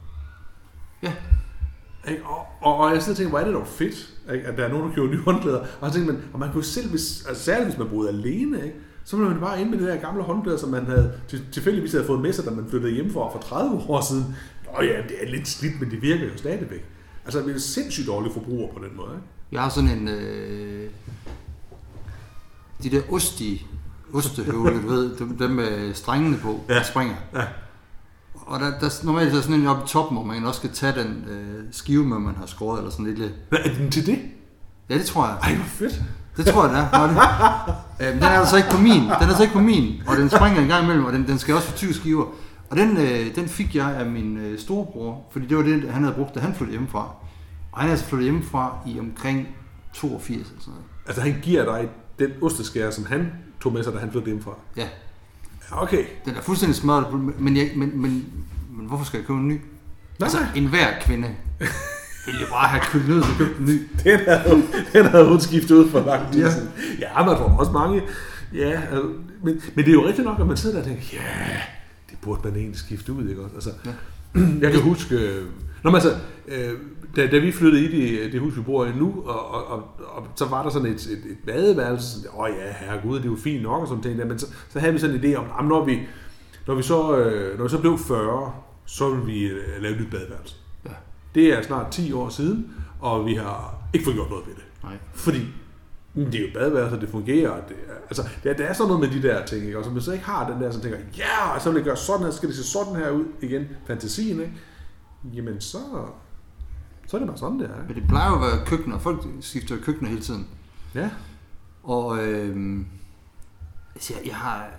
[1.03, 1.13] Ja.
[2.07, 2.23] Ikke?
[2.23, 4.47] Og, og, og jeg sidder og tænker, hvor er det dog fedt, ikke?
[4.47, 5.59] at der er nogen, der køber nye håndklæder.
[5.81, 8.65] Og så tænker man, og man kunne selv, hvis, altså særligt hvis man boede alene,
[8.65, 8.75] ikke?
[9.03, 11.91] så ville man bare ind med det der gamle håndklæder, som man havde til, tilfældigvis
[11.91, 14.36] havde fået med sig, da man flyttede hjem for, for 30 år siden.
[14.65, 16.86] Nå ja, det er lidt slidt, men det virker jo stadigvæk.
[17.25, 19.09] Altså, vi er sindssygt dårlige forbrugere på den måde.
[19.15, 19.27] Ikke?
[19.51, 20.07] Jeg har sådan en...
[20.07, 20.89] Øh,
[22.83, 23.67] de der osti,
[24.13, 26.73] ostehøvle, du ved, dem, dem med strengene på, ja.
[26.73, 27.15] der springer.
[27.33, 27.43] Ja.
[28.33, 30.71] Og der, der, normalt er der sådan en oppe i toppen, hvor man også skal
[30.71, 33.33] tage den øh, skive med, man har skåret, eller sådan lidt.
[33.49, 34.19] Hvad er den til det?
[34.89, 35.38] Ja, det tror jeg.
[35.41, 36.01] Ej, hvor fedt.
[36.38, 37.07] Det tror jeg, det er.
[37.07, 37.75] Det,
[38.07, 39.01] Øhm, den er altså ikke på min.
[39.01, 40.01] Den er altså ikke på min.
[40.07, 42.25] Og den springer en gang imellem, og den, den skal også få 20 skiver.
[42.69, 46.03] Og den, øh, den fik jeg af min øh, storebror, fordi det var det, han
[46.03, 47.15] havde brugt, da han flyttede hjemmefra.
[47.71, 49.47] Og han er altså flyttet hjemmefra i omkring
[49.93, 50.86] 82 eller sådan noget.
[51.07, 54.58] Altså han giver dig den osteskære, som han tog med sig, da han flyttede hjemmefra.
[54.78, 54.88] Ja,
[55.71, 56.04] Ja, okay.
[56.26, 58.26] den er fuldstændig smadret, men, jeg, men, men,
[58.78, 59.54] men hvorfor skal jeg købe en ny?
[59.54, 59.62] Nej,
[60.21, 61.28] altså, enhver kvinde
[62.26, 63.88] vil jo bare have købt ned og købt en ny.
[64.04, 66.52] Den havde, den havde hun skiftet ud for lang tid Ja.
[66.52, 66.69] siden.
[66.99, 68.02] Ja, man får også mange.
[68.54, 69.04] Ja, altså,
[69.43, 71.58] men, men det er jo rigtigt nok, at man sidder der og tænker, ja,
[72.10, 73.56] det burde man egentlig skifte ud, ikke også?
[73.56, 73.91] Altså, Ja.
[74.63, 75.45] Jeg kan huske, øh,
[75.83, 76.15] Nå, men altså,
[76.47, 76.73] øh,
[77.15, 79.83] da, da vi flyttede i det, det hus, vi bor i nu, og, og, og,
[79.99, 83.29] og så var der sådan et, et, et badeværelse, sådan, åh ja, herregud, det er
[83.29, 85.35] jo fint nok og sådan ting der, men så, så havde vi sådan en idé
[85.35, 85.99] om, jamen, når vi,
[86.67, 88.53] når vi så, øh, når vi så blev 40,
[88.85, 90.55] så ville vi øh, lave et nyt badeværelse.
[90.85, 90.91] Ja.
[91.35, 94.63] Det er snart 10 år siden, og vi har ikke fået gjort noget ved det.
[94.83, 94.97] Nej.
[95.13, 95.39] Fordi
[96.15, 97.53] det er jo badeværelser, det fungerer.
[97.67, 99.77] Det er, altså, det er, det er sådan noget med de der ting, ikke?
[99.77, 101.97] Og så man så ikke har den der, så tænker, ja, så vil jeg gøre
[101.97, 103.67] sådan her, så skal det se sådan her ud igen.
[103.87, 104.53] Fantasien, ikke?
[105.33, 105.77] Jamen, så,
[107.07, 107.88] så er det bare sådan, det er.
[107.88, 108.99] Men det plejer jo at være køkkener.
[108.99, 110.47] Folk skifter køkkener hele tiden.
[110.95, 111.09] Ja.
[111.83, 112.86] Og øhm,
[113.95, 114.69] altså, jeg, jeg har...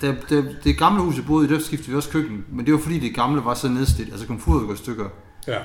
[0.00, 2.44] Det, det, det gamle hus, jeg boede i, der skiftede vi også køkken.
[2.48, 4.10] Men det var fordi det gamle var så nedslidt.
[4.10, 5.08] Altså komfuret gået i stykker.
[5.46, 5.58] Ja.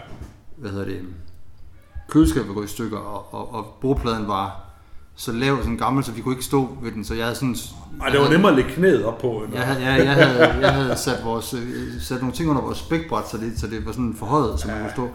[0.57, 1.01] Hvad hedder det?
[2.09, 2.97] Køleskabet gået i stykker.
[2.97, 4.64] Og, og, og bordpladen var
[5.15, 7.05] så lav sådan gammel, så vi kunne ikke stå ved den.
[7.05, 7.55] Så jeg havde sådan...
[8.01, 9.43] Ej, det var nemmere at lægge knæet op på.
[9.43, 12.77] End Jeg havde, jeg, havde, jeg havde sat, vores, øh, sat nogle ting under vores
[12.77, 15.09] spækbræt, så det, så det var sådan forhøjet, så man kunne stå.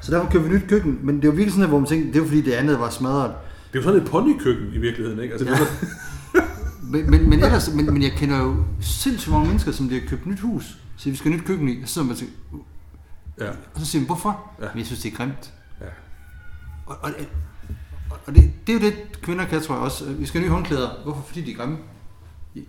[0.00, 2.12] Så derfor købte vi nyt køkken, men det var virkelig sådan, at, hvor man tænkte,
[2.12, 3.30] det var fordi det andet var smadret.
[3.72, 5.32] Det er jo sådan et ponykøkken i virkeligheden, ikke?
[5.34, 5.56] Altså, det Ja.
[5.58, 5.88] sådan,
[6.92, 10.06] Men, men, men, ellers, men, men jeg kender jo sindssygt mange mennesker, som de har
[10.08, 12.34] købt nyt hus, så vi skal nyt køkken i, og så, sidder man og, tænker,
[13.40, 13.48] ja.
[13.50, 14.52] og så siger man, hvorfor?
[14.58, 14.64] Ja.
[14.64, 14.70] Ja.
[14.72, 15.52] Men jeg synes, det er grimt.
[15.80, 15.86] Ja.
[16.86, 17.10] Og, og,
[18.10, 20.04] og det, det er jo det, kvinder kan, tror jeg også.
[20.04, 20.88] Vi skal have nye håndklæder.
[21.04, 21.22] Hvorfor?
[21.26, 21.78] Fordi de er grimme.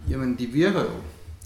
[0.10, 0.90] Jamen, de virker jo.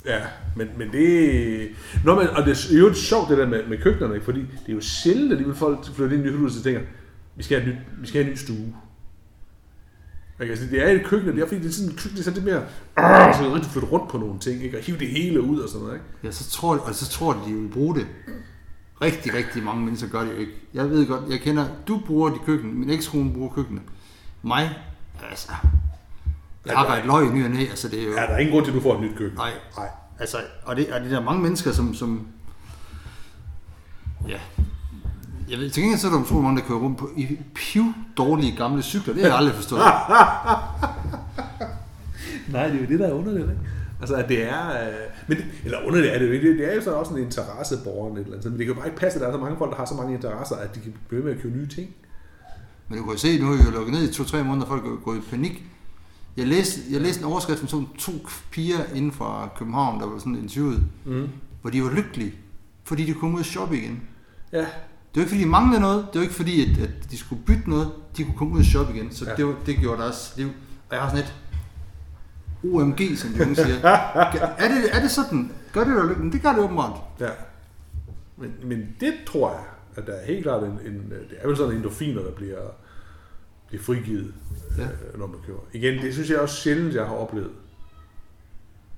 [0.06, 0.19] Ja,
[0.56, 1.69] men, men det...
[2.06, 4.25] Nå, men, og det er jo sjovt det der med, med køkkenerne, ikke?
[4.25, 6.63] fordi det er jo sjældent, at de vil folk flytte ind i et hus og
[6.63, 6.82] tænker,
[7.36, 8.73] vi skal have, et nyt, vi skal have en ny stue.
[10.41, 10.51] Ikke?
[10.51, 12.23] Altså, det er et køkken, og det er fordi, det er sådan, køkken, det er
[12.23, 12.62] sådan lidt mere,
[12.99, 14.77] øh, så rigtig flytte rundt på nogle ting, ikke?
[14.77, 15.95] og hive det hele ud og sådan noget.
[15.95, 16.06] Ikke?
[16.23, 18.08] Ja, så tror, og så tror de, de vil bruge det.
[19.01, 20.51] Rigtig, rigtig mange mennesker gør det jo ikke.
[20.73, 23.81] Jeg ved godt, jeg kender, du bruger de køkken, min ekskone bruger køkkenet.
[24.41, 24.69] Mig,
[25.29, 25.51] altså,
[26.65, 28.11] jeg har et løg i ny og næ, altså det er jo...
[28.11, 29.37] Ja, der er ingen grund til, at du får et nyt køkken.
[29.37, 29.87] Nej, Nej.
[30.19, 32.27] altså, og det, og det er der mange mennesker, som, som
[34.27, 34.37] ja,
[35.49, 37.83] jeg ved, til gengæld så er der utrolig mange, der kører rundt på i piv
[38.17, 39.13] dårlige gamle cykler.
[39.13, 39.81] Det har jeg aldrig forstået.
[42.53, 43.61] Nej, det er jo det, der er underligt, ikke?
[44.01, 44.69] Altså, at det er...
[44.87, 44.93] Øh,
[45.27, 46.57] men det, eller underligt er det jo ikke.
[46.57, 48.51] Det, er jo så også en interesse borgeren et eller andet.
[48.51, 49.85] Men det kan jo bare ikke passe, at der er så mange folk, der har
[49.85, 51.89] så mange interesser, at de kan blive med at købe nye ting.
[52.89, 54.95] Men du kan jo se, nu er jo lukket ned i to-tre måneder, folk er
[55.03, 55.63] gået i panik.
[56.37, 58.11] Jeg læste, jeg læste en overskrift om sådan to
[58.51, 61.27] piger inden fra København, der var sådan interviewet, Mm.
[61.61, 62.33] hvor de var lykkelige,
[62.83, 64.01] fordi de kom ud og shoppe igen.
[64.53, 64.57] Ja.
[64.57, 64.67] Det
[65.15, 66.05] var ikke fordi, de manglede noget.
[66.13, 67.89] Det var ikke fordi, at, at de skulle bytte noget.
[68.17, 69.11] De kunne komme ud og shoppe igen.
[69.11, 69.31] Så Ja.
[69.31, 69.37] ja.
[69.37, 70.47] det, var, det gjorde deres liv.
[70.89, 71.33] Og jeg har sådan et
[72.63, 73.76] OMG, som de unge siger.
[74.63, 75.52] er, det, er det sådan?
[75.74, 76.17] Gør det lykkelig?
[76.17, 77.00] Men Det gør det åbenbart.
[77.19, 77.30] Ja.
[78.38, 79.63] Men, men det tror jeg,
[79.95, 82.60] at der er helt klart en, en det er vel sådan endorfiner, der bliver,
[83.67, 84.34] bliver frigivet,
[84.78, 84.84] ja.
[84.84, 85.60] Øh, når man køber.
[85.74, 87.52] Igen, det synes jeg også sjældent, jeg har oplevet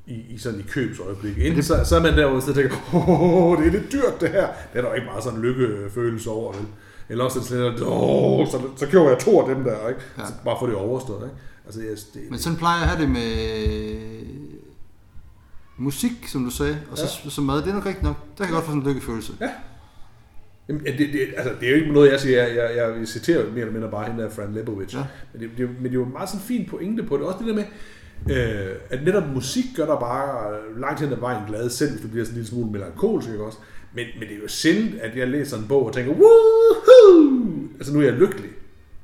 [0.08, 1.38] i, i sådan i købsøjeblik.
[1.38, 1.65] Inden det...
[1.65, 4.47] så, så er man derude og tænker, oh, det er lidt dyrt det her.
[4.47, 6.65] Det er der jo ikke meget sådan lykkefølelse over, vel?
[7.10, 9.89] Eller også er det sådan, at oh, så, så køber jeg to af dem der,
[9.89, 10.02] ikke?
[10.17, 10.26] Ja.
[10.26, 11.36] Så bare for det overstået, ikke?
[11.65, 13.26] Altså, jeg, det, Men sådan plejer jeg at have det med
[15.78, 17.30] musik, som du sagde, og så, ja.
[17.30, 17.58] så mad.
[17.58, 18.15] Det er nok rigtigt nok.
[18.38, 19.34] Der kan jeg godt få sådan en lykkefølelse.
[19.41, 19.49] Ja.
[20.69, 22.43] Jamen, ja, det, det, altså, det er jo ikke noget, jeg siger.
[22.43, 24.93] Jeg, jeg, jeg citerer mere eller mindre bare hende der, Fran Lebowitz.
[24.93, 25.04] Ja.
[25.34, 27.26] Men, det, det, men det er jo en meget sådan fin pointe på det.
[27.26, 27.65] Også det der med,
[28.38, 32.08] øh, at netop musik gør dig bare langt hen ad vejen glad, selv hvis du
[32.08, 33.58] bliver sådan en lille smule melankolsk, ikke også?
[33.93, 37.67] Men, men det er jo sjældent, at jeg læser en bog og tænker, woohoo!
[37.78, 38.49] Altså, nu er jeg lykkelig.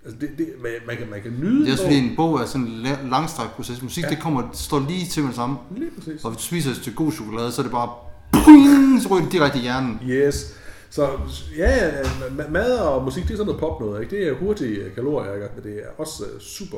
[0.10, 2.10] Altså, det, det, man, man, kan, man kan nyde Det er også en fordi bog.
[2.10, 3.82] en bog er sådan en la- langstrakt proces.
[3.82, 4.10] Musik, Ja.
[4.10, 5.58] det kommer, det står lige til med det samme.
[5.78, 6.24] Lige præcis.
[6.26, 7.89] Og hvis du spiser et stykke god chokolade, så er det bare...
[8.32, 10.00] Boing, så ryger det direkte i hjernen.
[10.06, 10.56] Yes.
[10.89, 11.10] Så
[11.58, 14.15] ja, ja, ma- mad og musik, det er sådan noget pop noget, ikke?
[14.15, 15.48] Det er hurtige kalorier, ikke?
[15.56, 16.78] Men det er også øh, super,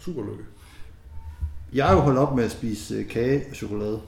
[0.00, 0.44] super lykke.
[1.74, 4.00] Jeg har jo holdt op med at spise øh, kage og chokolade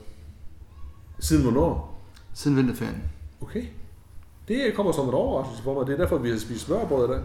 [1.19, 2.01] Siden hvornår?
[2.33, 3.03] siden vinterferien.
[3.41, 3.63] Okay.
[4.47, 5.87] Det kommer som en overraskelse for mig.
[5.87, 7.21] Det er derfor, vi har spist smørbrød i dag.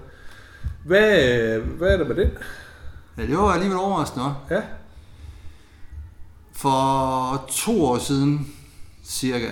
[0.85, 2.31] Hvad, hvad er der med den?
[3.19, 4.55] Ja, det var alligevel overraskende også.
[4.55, 4.63] Ja.
[6.53, 8.55] For to år siden,
[9.05, 9.51] cirka.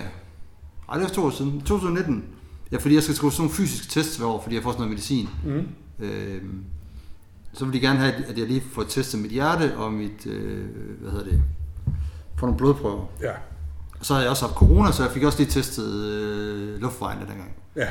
[0.89, 1.61] Ej, det var to år siden.
[1.61, 2.25] 2019.
[2.71, 4.81] Ja, fordi jeg skal skrive sådan nogle fysiske tests hver år, fordi jeg får sådan
[4.81, 5.29] noget medicin.
[5.45, 5.67] Mm.
[5.99, 6.65] Øhm,
[7.53, 10.65] så vil de gerne have, at jeg lige får testet mit hjerte og mit, øh,
[11.01, 11.41] hvad hedder det,
[12.39, 13.05] får nogle blodprøver.
[13.21, 13.31] Ja.
[13.99, 17.21] Og så havde jeg også haft corona, så jeg fik også lige testet øh, luftvejene
[17.21, 17.55] dengang.
[17.75, 17.87] Ja.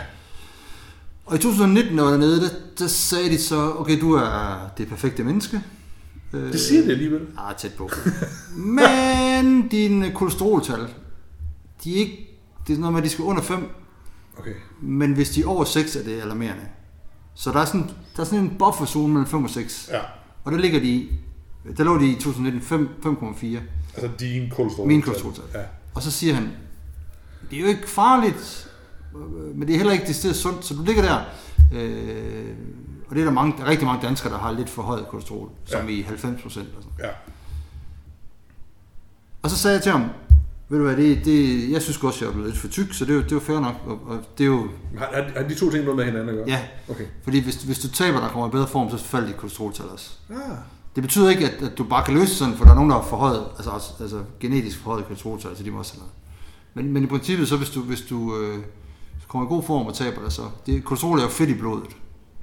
[1.27, 4.71] Og i 2019, når jeg var dernede, der, der sagde de så, okay, du er
[4.79, 5.61] det perfekte menneske.
[6.33, 7.21] Øh, Det siger det alligevel.
[7.39, 7.91] Ah, tæt på.
[8.57, 10.81] Men dine kolesteroltal,
[11.85, 13.69] de er ikke, det er noget med, at de skal under 5,
[14.39, 14.53] Okay.
[14.83, 16.63] men hvis de er over 6, er det alarmerende.
[17.35, 19.89] Så der er sådan, der er sådan en bufferzone mellem 5 og 6.
[19.93, 20.01] Ja.
[20.45, 21.11] Og der ligger de i,
[21.77, 23.47] der lå de i 2019 5, 5,4.
[23.97, 24.87] Altså din kolesterol.
[24.89, 25.45] Min kolesteroltal.
[25.55, 25.61] Ja.
[25.95, 26.51] Og så siger han,
[27.51, 28.71] det er jo ikke farligt,
[29.55, 31.19] men det er heller ikke det sted sundt, så du ligger der.
[31.75, 32.55] Øh,
[33.09, 35.09] og det er der, mange, der er rigtig mange danskere, der har lidt for højt
[35.09, 35.93] kolesterol, som Ja.
[35.95, 36.69] i 90 procent.
[37.01, 37.09] Ja.
[39.43, 40.05] Og så sagde jeg til ham,
[40.69, 43.05] ved du hvad, det, det, jeg synes også, jeg er blevet lidt for tyk, så
[43.05, 43.75] det er jo, det er jo fair nok.
[43.87, 46.45] Og, og det er jo, Har, har, de to ting noget med hinanden at gøre?
[46.49, 47.05] ja, Okay.
[47.25, 50.11] fordi hvis, hvis du taber, der kommer i bedre form, så falder dit kolesteroltal også.
[50.31, 50.37] Ah.
[50.95, 52.97] Det betyder ikke, at, at du bare kan løse sådan, for der er nogen, der
[52.97, 56.13] har forhøjet, altså, også- altså genetisk forhøjet kolesteroltal, så de må også have noget.
[56.75, 58.59] Men, men i princippet, så hvis du, hvis du øh,
[59.35, 61.97] kommer i god form og taber dig, så det, kolesterol er jo fedt i blodet.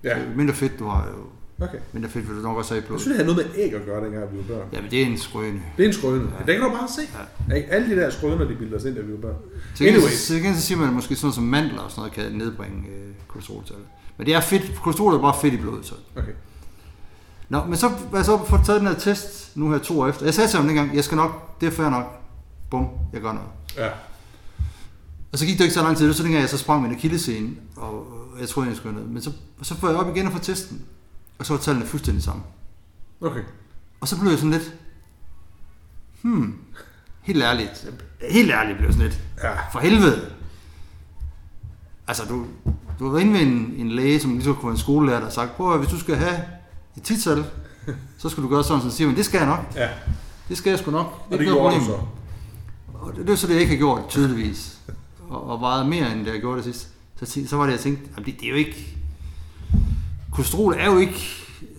[0.04, 0.18] Ja.
[0.20, 1.24] Jo mindre fedt du har, jo
[1.66, 1.78] Okay.
[1.94, 3.02] mindre fedt vil du nok også have i Jeg blodet.
[3.02, 4.68] synes, det havde noget med æg at gøre, dengang vi var børn.
[4.74, 5.62] Jamen, det er en skrøne.
[5.78, 6.24] Det er en skrøne.
[6.40, 6.46] Ja.
[6.46, 7.02] Det kan du bare se.
[7.50, 7.56] Ja.
[7.76, 9.36] Alle de der skrøner, de bilder os ind, da vi var børn.
[9.76, 10.14] Så igen, Anyways.
[10.14, 12.38] så, igen, så siger man, at måske sådan noget som mandler og sådan noget kan
[12.38, 13.86] nedbringe øh, kolesteroltallet.
[14.18, 15.96] Men det er fedt, kolesterol er bare fedt i blodet, så.
[16.16, 16.32] Okay.
[17.50, 20.08] Nå, men så var jeg så på taget den her test, nu her to år
[20.08, 20.26] efter.
[20.26, 22.06] Jeg sagde til ham dengang, jeg skal nok, det er fair nok.
[22.72, 23.48] Bum, jeg gør noget.
[23.78, 23.88] Ja.
[25.32, 27.50] Og så gik det ikke så lang tid, så dengang jeg så sprang min akillescene,
[27.76, 29.10] og og jeg troede, jeg skulle noget.
[29.12, 30.82] Men så, så får jeg op igen og får testen,
[31.40, 32.42] og så var tallene fuldstændig samme.
[33.22, 33.42] Okay.
[34.02, 34.74] Og så blev jeg sådan lidt,
[36.22, 36.54] hmm,
[37.22, 37.88] helt ærligt,
[38.32, 39.52] helt ærligt blev jeg sådan lidt, Ja.
[39.72, 40.32] for helvede.
[42.08, 42.46] Altså, du,
[43.00, 45.26] du har været inde ved en, en læge, som ligesom kunne være en skolelærer, der
[45.26, 46.42] har sagt, prøv at hvis du skal have
[46.98, 47.46] et tidstal,
[48.18, 49.60] så skal du gøre sådan, så siger man, det skal jeg nok.
[49.76, 49.90] Ja.
[50.50, 51.06] Det skal jeg sgu nok.
[51.06, 52.06] Og det ikke noget gjorde du problem."
[52.94, 52.98] så.
[53.08, 54.78] Og det, det er så det, jeg ikke har gjort, tydeligvis.
[55.32, 56.88] Og, og vejet mere, end det jeg gjorde det sidst.
[57.24, 58.98] Så, så var det, jeg tænkte, det, det er jo ikke...
[60.32, 61.20] Kolesterol er jo ikke...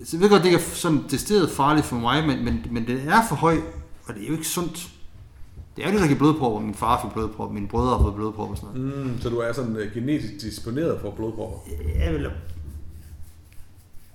[0.05, 2.87] Så jeg ved godt, det ikke er sådan decideret farligt for mig, men, men, men
[2.87, 3.57] det er for høj,
[4.05, 4.89] og det er jo ikke sundt.
[5.75, 6.59] Det er jo det, der giver blodpropper.
[6.59, 9.05] Min far fik blodpropper, mine brødre har fået blodpropper og sådan noget.
[9.05, 11.57] Mm, så du er sådan uh, genetisk disponeret for blodpropper.
[11.95, 12.29] Ja, vel...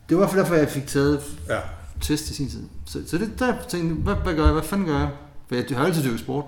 [0.09, 1.59] Det var i hvert fald derfor, jeg fik taget Ja.
[2.01, 2.63] test i sin tid.
[2.87, 4.53] Så, så det, der tænkte jeg, hvad, hvad gør jeg?
[4.53, 5.11] Hvad fanden gør jeg?
[5.49, 6.45] For jeg har altid dyrket sport.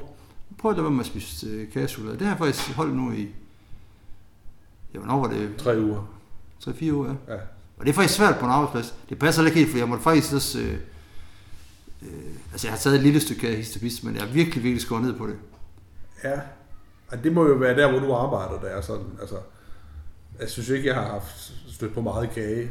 [0.60, 2.18] Prøv at lade være med at spise øh, kagechokolade.
[2.18, 3.28] Det har jeg faktisk holdt nu i...
[4.94, 5.56] Ja, hvornår var det?
[5.58, 6.16] Tre uger.
[6.62, 7.34] 3-4 uger, ja.
[7.34, 7.40] Ja.
[7.78, 8.94] Og det er faktisk svært på en arbejdsplads.
[9.08, 10.60] Det passer ikke helt, for jeg måtte faktisk også...
[10.60, 10.74] Øh,
[12.02, 12.08] øh,
[12.52, 15.02] altså, jeg har taget et lille stykke kage histabis, men jeg har virkelig, virkelig skåret
[15.02, 15.36] ned på det.
[16.24, 16.40] Ja.
[17.08, 19.36] Og det må jo være der, hvor du arbejder, der er sådan, altså...
[20.40, 22.70] Jeg synes ikke, jeg har haft stødt på meget kage.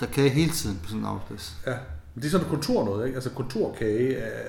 [0.00, 1.56] Der er kage hele tiden på sådan en arbejdsplads.
[1.66, 1.74] Ja.
[2.14, 3.16] Men det er sådan kontor noget, ikke?
[3.16, 4.42] Altså kontorkage er,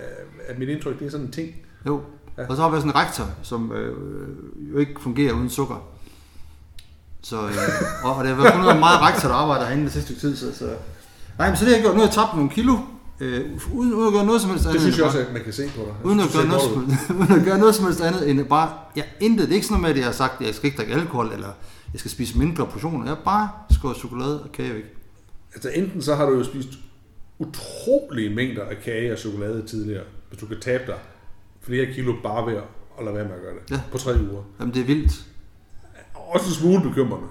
[0.48, 1.56] er mit indtryk, det er sådan en ting.
[1.88, 2.02] Jo.
[2.38, 2.42] Ja.
[2.42, 2.48] Ja.
[2.50, 3.96] Og så har vi sådan en rektor, som øh,
[4.74, 5.88] jo ikke fungerer uden sukker.
[7.22, 7.54] Så, øh,
[8.04, 10.22] og, og det har været ud af meget rektor, der arbejder herinde det sidste stykke
[10.22, 10.36] tid.
[10.36, 10.76] Så, så.
[11.38, 11.96] Nej, men så det har jeg gjort.
[11.96, 12.78] Nu har jeg tabt nogle kilo,
[13.20, 13.42] øh,
[13.74, 14.74] uden, uden at gøre noget som helst andet.
[14.74, 15.94] Det synes jeg også, at man kan se på dig.
[16.04, 16.74] Uden at, gøre noget, som,
[17.20, 19.82] uden at gøre noget som helst andet end bare, jeg intet, det er ikke sådan
[19.82, 21.50] noget med, at jeg har sagt, at jeg skal ikke drikke alkohol, eller
[21.94, 23.06] jeg skal spise mindre portioner.
[23.06, 24.96] Jeg har bare skåret chokolade og kage væk.
[25.54, 26.70] Altså enten så har du jo spist
[27.40, 30.96] utrolige mængder af kage og chokolade tidligere, hvis du kan tabe dig
[31.64, 32.54] flere kilo bare ved
[33.00, 33.72] at lade være med at gøre det.
[33.72, 33.82] Ja.
[33.92, 34.44] På tre uger.
[34.60, 35.26] Jamen, det er vildt.
[36.16, 37.28] Også en smule bekymrende.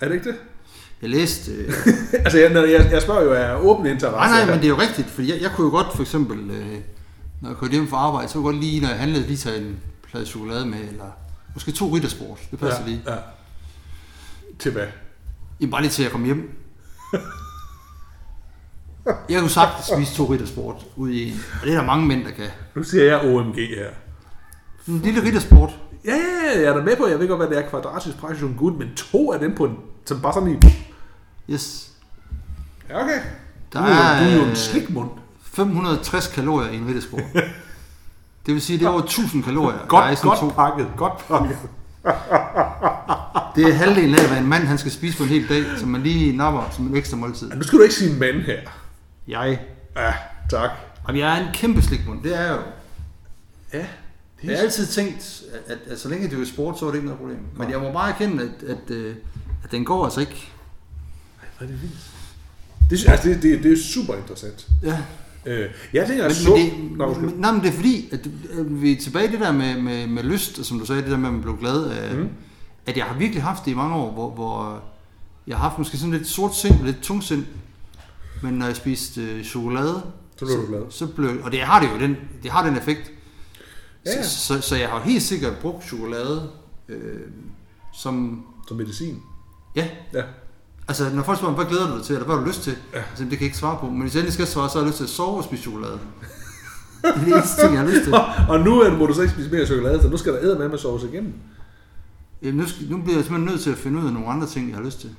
[0.00, 0.36] Er det ikke det?
[1.02, 1.52] Jeg læste...
[1.52, 1.72] Øh,
[2.24, 4.16] altså, jeg, jeg, jeg spørger jo af åben interesse.
[4.16, 6.50] nej, nej, men det er jo rigtigt, fordi jeg, jeg kunne jo godt for eksempel,
[6.50, 6.78] øh,
[7.40, 9.36] når jeg kørte hjem fra arbejde, så kunne jeg godt lige, når jeg handlede, lige
[9.36, 9.80] tage en
[10.10, 11.10] plade chokolade med, eller
[11.54, 12.38] måske to riddersport.
[12.50, 13.02] Det passer ja, lige.
[13.06, 13.16] Ja.
[14.58, 14.86] Til hvad?
[15.60, 16.61] Jamen, bare lige til at komme hjem.
[19.28, 22.24] Jeg kunne sagtens spise to riddersport ud i en, og det er der mange mænd,
[22.24, 22.44] der kan.
[22.74, 23.86] Nu siger jeg OMG her.
[24.88, 25.70] En lille riddersport.
[26.04, 28.16] Ja, ja, ja, jeg er da med på, jeg ved godt, hvad det er kvadratisk
[28.16, 30.56] praktisk good, men to af dem på en, som bare sådan i...
[31.52, 31.90] Yes.
[32.88, 33.20] Ja, okay.
[33.72, 35.10] Der du, er, jo- du er jo en øh, slikmund.
[35.42, 37.22] 560 kalorier i en riddersport.
[38.46, 39.76] Det vil sige, det er over 1000 kalorier.
[39.78, 40.48] der er Godt, godt to.
[40.48, 41.58] pakket, godt pakket.
[43.56, 45.88] Det er halvdelen af, hvad en mand han skal spise på en hel dag, som
[45.88, 47.48] man lige napper som en ekstra måltid.
[47.50, 48.58] Ja, nu skal du ikke sige mand her.
[49.28, 49.60] Jeg.
[49.96, 50.14] Ja,
[50.50, 50.70] tak.
[51.08, 52.22] Jamen, jeg er en kæmpe slikmund.
[52.22, 52.62] Det er jeg jo.
[53.72, 53.86] Ja,
[54.44, 56.96] Jeg har altid tænkt, at, at, at så længe det er sport, så er det
[56.96, 57.38] ikke noget problem.
[57.56, 59.14] Men jeg må bare erkende, at, at, øh,
[59.64, 60.48] at den går altså ikke.
[61.58, 62.10] Hvor er det vildt.
[62.90, 64.68] Det, altså, det, det, det er super interessant.
[64.82, 64.98] Ja.
[65.46, 66.56] Øh, jeg tænker, Men, at så...
[66.56, 69.32] men, det, Nå, men, nej, men det er fordi, at øh, vi er tilbage i
[69.32, 71.42] det der med, med, med lyst, og som du sagde, det der med, at man
[71.42, 72.28] blev glad af, mm.
[72.86, 74.82] at jeg har virkelig haft det i mange år, hvor, hvor
[75.46, 77.44] jeg har haft måske sådan lidt sort sind, lidt tung sind,
[78.42, 80.02] Men når jeg spiste øh, chokolade,
[80.36, 80.80] Så blev du glad.
[80.90, 83.12] så blev, og det har det jo den, det har den effekt.
[84.06, 84.22] Ja.
[84.22, 86.50] Så, så, så jeg har helt sikkert brugt chokolade
[86.88, 87.20] øh,
[87.94, 89.22] som, Som medicin.
[89.76, 90.22] ja, Ja.
[90.88, 92.74] altså når folk spørger hvad glæder du dig til, eller hvad har du lyst til?
[92.92, 92.98] Ja.
[92.98, 94.82] Altså, det kan jeg ikke svare på, men hvis jeg endelig skal svare, så har
[94.84, 95.98] jeg lyst til at sove og spise chokolade.
[97.02, 98.14] det er det eneste ting, jeg har lyst til.
[98.14, 100.40] Og, og nu er, må du så ikke spise mere chokolade, så nu skal der
[100.42, 101.32] æde med med sovs igennem.
[102.42, 104.46] Jamen, nu, skal, nu bliver jeg simpelthen nødt til at finde ud af nogle andre
[104.46, 105.10] ting, jeg har lyst til.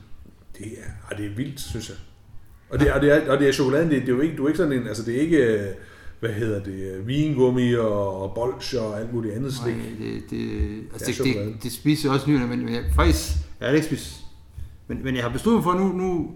[0.57, 0.67] Det
[1.12, 1.97] er, det er vildt, synes jeg.
[2.73, 4.43] Og det, og det, er, og det er chokoladen, det, det er jo ikke, du
[4.43, 5.67] er ikke sådan en, altså det er ikke, øh,
[6.19, 9.75] hvad hedder det, øh, vingummi og, og bolsjer og alt muligt andet slik.
[9.75, 12.83] Nej, det, det, altså Det det, det, det, spiser jeg også nyere, men, men jeg,
[12.95, 14.19] faktisk, jeg har ikke spist,
[14.88, 16.31] men, men jeg har besluttet for nu, nu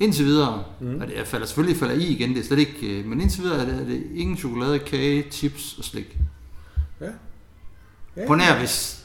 [0.00, 1.00] indtil videre, mm.
[1.00, 3.42] og det, jeg falder selvfølgelig falder i igen, det er slet ikke, øh, men indtil
[3.42, 6.18] videre er det, er det ingen chokolade, kage, chips og slik.
[7.00, 7.06] Ja.
[8.16, 8.26] ja.
[8.26, 9.04] På nær, hvis,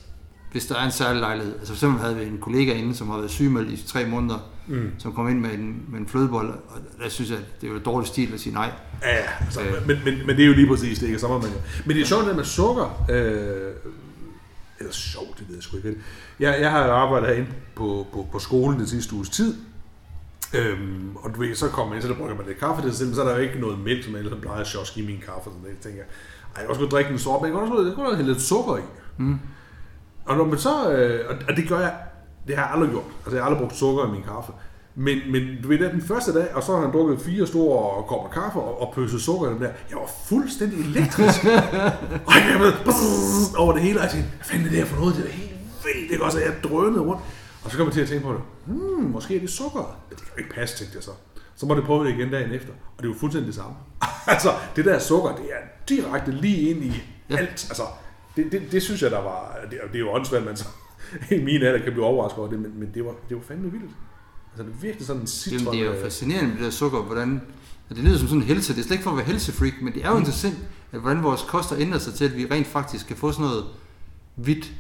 [0.52, 1.54] hvis der er en særlig lejlighed.
[1.54, 4.40] Altså for eksempel havde vi en kollega inde, som har været sygemeldt i tre måneder,
[4.70, 4.92] Mm.
[4.98, 7.80] som kom ind med en, med en flødebold, og der synes jeg, det er jo
[7.80, 8.72] dårlig stil at sige nej.
[9.04, 9.88] Ja, altså, Øh.
[9.88, 11.28] men, men, men det er jo lige præcis det, ikke?
[11.28, 11.48] Man jo.
[11.86, 13.06] Men det er sjovt, det med sukker.
[13.10, 13.74] Øh,
[14.80, 15.96] eller sjovt, det ved jeg sgu ikke.
[16.40, 19.56] Jeg, jeg har arbejdet herinde på, på, på skolen det sidste uges tid.
[20.54, 22.96] Øhm, og du ved, så kommer man ind, så der brygger man lidt kaffe til
[22.96, 25.06] sig så er der jo ikke noget mælk, som jeg ellers plejer at sjoske i
[25.06, 25.44] min kaffe.
[25.50, 25.76] Sådan noget.
[25.76, 26.04] Jeg tænker,
[26.56, 28.78] ej, jeg godt drikke en sort, men jeg kan også jeg godt hælde lidt sukker
[28.78, 28.82] i.
[29.18, 29.40] Mm.
[30.26, 31.94] Og når man så, øh, og det gør jeg,
[32.48, 33.04] det har jeg aldrig gjort.
[33.26, 34.52] Altså jeg har aldrig brugt sukker i min kaffe.
[34.96, 37.48] Men, men du ved, det er den første dag, og så har han drukket fire
[37.48, 39.72] store kopper kaffe og, og pøset sukker i dem der.
[39.90, 41.44] Jeg var fuldstændig elektrisk.
[42.28, 44.86] og jeg blev brrrr over det hele, og jeg tænkte, hvad fanden er det her
[44.86, 45.16] for noget?
[45.16, 45.52] Det er helt
[45.84, 46.24] vildt, ikke?
[46.24, 47.22] Og så jeg drønede rundt.
[47.64, 48.42] Og så kom jeg til at tænke på det.
[48.66, 50.00] Hmm, måske er det sukker.
[50.10, 51.12] Men det kan jo ikke passe, tænkte jeg så.
[51.56, 52.74] Så må det prøve det igen dagen efter.
[52.98, 53.76] Og det jo fuldstændig det samme.
[54.34, 57.68] altså, det der sukker, det er direkte lige ind i alt.
[57.70, 57.84] Altså,
[58.36, 59.58] det, det, det, synes jeg, der var...
[59.72, 60.68] Det, det er jo åndssvagt, man så
[61.40, 63.72] i min alder kan blive overrasket over det, men, men det, var, det var fandme
[63.72, 63.92] vildt.
[64.52, 65.60] Altså, det er virkelig sådan en citron...
[65.76, 67.42] Jamen, det er jo fascinerende med det der sukker, hvordan...
[67.90, 69.74] Og det lyder som sådan en helse, det er slet ikke for at være helsefreak,
[69.82, 70.20] men det er jo Mm.
[70.20, 70.58] interessant,
[70.92, 73.46] at hvordan vores kost har ændret sig til, at vi rent faktisk kan få sådan
[73.46, 73.64] noget
[74.36, 74.72] hvidt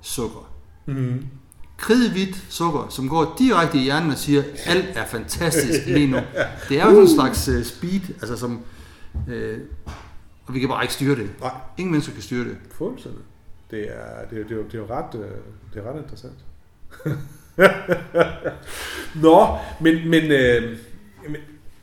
[0.00, 0.52] sukker.
[0.86, 1.26] Mhm.
[1.76, 6.16] Kridhvidt sukker, som går direkte i hjernen og siger, alt er fantastisk lige nu.
[6.68, 8.60] Det er jo sådan en slags uh, speed, altså som...
[9.28, 9.58] Øh,
[10.46, 11.30] og vi kan bare ikke styre det.
[11.40, 12.56] Nej, Ingen mennesker kan styre det.
[12.72, 13.20] fuldstændig.
[13.70, 15.30] Det er, det, er, det, er, det er jo ret, øh,
[15.74, 16.34] det er ret interessant.
[19.24, 19.46] Nå,
[19.80, 20.78] men, men, øh,
[21.28, 21.36] men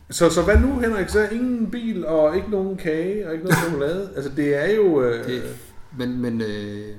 [0.09, 1.09] så, så hvad nu, Henrik?
[1.09, 4.11] Så ingen bil og ikke nogen kage og ikke noget chokolade?
[4.15, 5.01] Altså, det er jo...
[5.03, 5.43] Øh, det
[5.97, 6.95] men men, øh,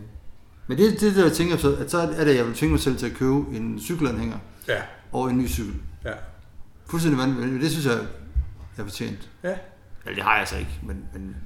[0.67, 2.71] men det, det der jeg tænker, så, at så er det, at jeg vil tvinge
[2.73, 4.37] mig selv til at købe en cykelanhænger
[4.69, 5.75] Ja, og en ny cykel.
[6.05, 6.13] ja,
[6.91, 7.63] Fuldstændig vanvittigt.
[7.63, 7.95] Det synes jeg,
[8.77, 9.31] jeg er fortjent.
[9.45, 9.55] ja.
[10.05, 11.37] Eller det har jeg så ikke, men, men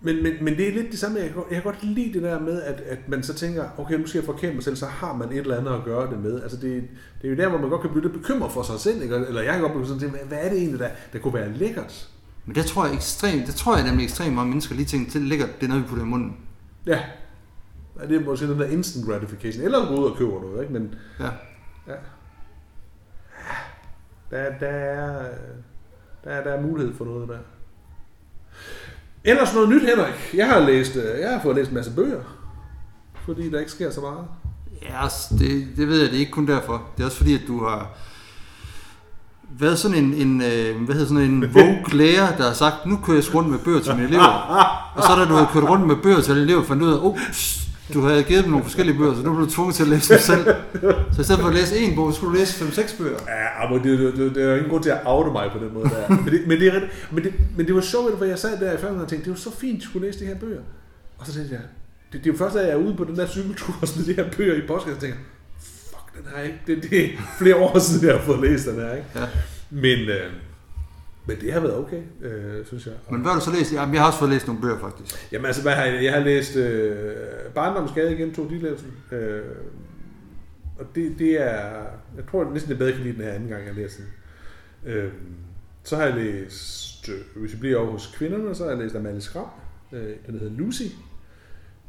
[0.00, 1.18] Men, men, men det er lidt det samme.
[1.18, 3.94] Jeg kan, jeg kan godt lide det der med, at, at man så tænker, okay,
[3.94, 6.18] nu skal jeg forkæmpe mig selv, så har man et eller andet at gøre det
[6.18, 6.42] med.
[6.42, 6.82] Altså det,
[7.22, 9.02] det er jo der, hvor man godt kan blive lidt bekymret for sig selv.
[9.02, 9.14] Ikke?
[9.14, 11.52] Eller jeg kan godt blive sådan, til, hvad, er det egentlig, der, der kunne være
[11.52, 12.08] lækkert?
[12.46, 15.20] Men det tror jeg ekstremt, det tror jeg nemlig ekstremt mange mennesker lige tænker til,
[15.20, 16.36] ligger det er noget, vi putter i munden.
[16.86, 17.00] Ja.
[18.00, 19.64] Ja, Det er måske den der instant gratification.
[19.64, 20.72] Eller gå ud og køber noget, ikke?
[20.72, 21.30] Men Ja.
[21.88, 21.94] ja.
[24.30, 25.28] Der, der, er,
[26.24, 27.38] der, er, der er mulighed for noget der.
[29.26, 30.34] Ellers noget nyt, Henrik.
[30.34, 32.20] Jeg har læst, øh, jeg har fået læst en masse bøger.
[33.24, 34.24] Fordi der ikke sker så meget.
[34.82, 36.82] Ja, altså, det, det ved jeg, det er ikke kun derfor.
[36.96, 37.86] Det er også fordi, at du har
[39.58, 42.98] været sådan en, en øh, hvad hedder sådan en vogue lærer, der har sagt, nu
[43.04, 44.26] kører jeg rundt med bøger til mine elever.
[44.94, 46.98] Og så da du har kørt rundt med bøger til dine elever, fandt ud af,
[47.02, 47.18] oh,
[47.94, 50.14] du havde givet dem nogle forskellige bøger, så nu blev du tvunget til at læse
[50.14, 50.44] dem selv.
[51.12, 53.18] Så i stedet for at læse en bog, skulle du læse 5-6 bøger.
[53.28, 55.74] Ja, men det, det, det, er jo ingen grund til at oute mig på den
[55.74, 56.08] måde der.
[56.08, 58.72] men, det, men, det, er, men, det, men det var sjovt, for jeg sad der
[58.72, 60.60] i færgen og tænkte, det var så fint, at du skulle læse de her bøger.
[61.18, 61.62] Og så tænkte jeg,
[62.12, 64.14] det, det er jo først, at jeg er ude på den der cykeltur og smider
[64.14, 65.18] de her bøger i postkassen, og tænker,
[65.60, 66.58] fuck, den her ikke.
[66.66, 69.08] Det, det er flere år siden, jeg har fået læst den her, ikke?
[69.14, 69.26] Ja.
[69.70, 70.32] Men, øh,
[71.26, 72.94] men det har været okay, øh, synes jeg.
[73.10, 73.72] Men hvad har du så læst?
[73.72, 75.32] Jamen, jeg har også fået læst nogle bøger, faktisk.
[75.32, 77.16] Jamen altså, hvad har jeg, jeg har læst øh,
[77.54, 78.92] Barndomsgade igen, to Ditlevsen.
[79.12, 79.42] Øh,
[80.78, 81.84] og det, det er,
[82.16, 84.02] jeg tror næsten, det er bedre, jeg kan lide den her anden gang, jeg læser
[84.02, 84.92] den.
[84.92, 85.12] Øh,
[85.82, 88.94] så har jeg læst, øh, hvis vi bliver over hos kvinderne, så har jeg læst
[88.94, 89.50] Amalie Skram.
[89.92, 90.82] Øh, den hedder Lucy.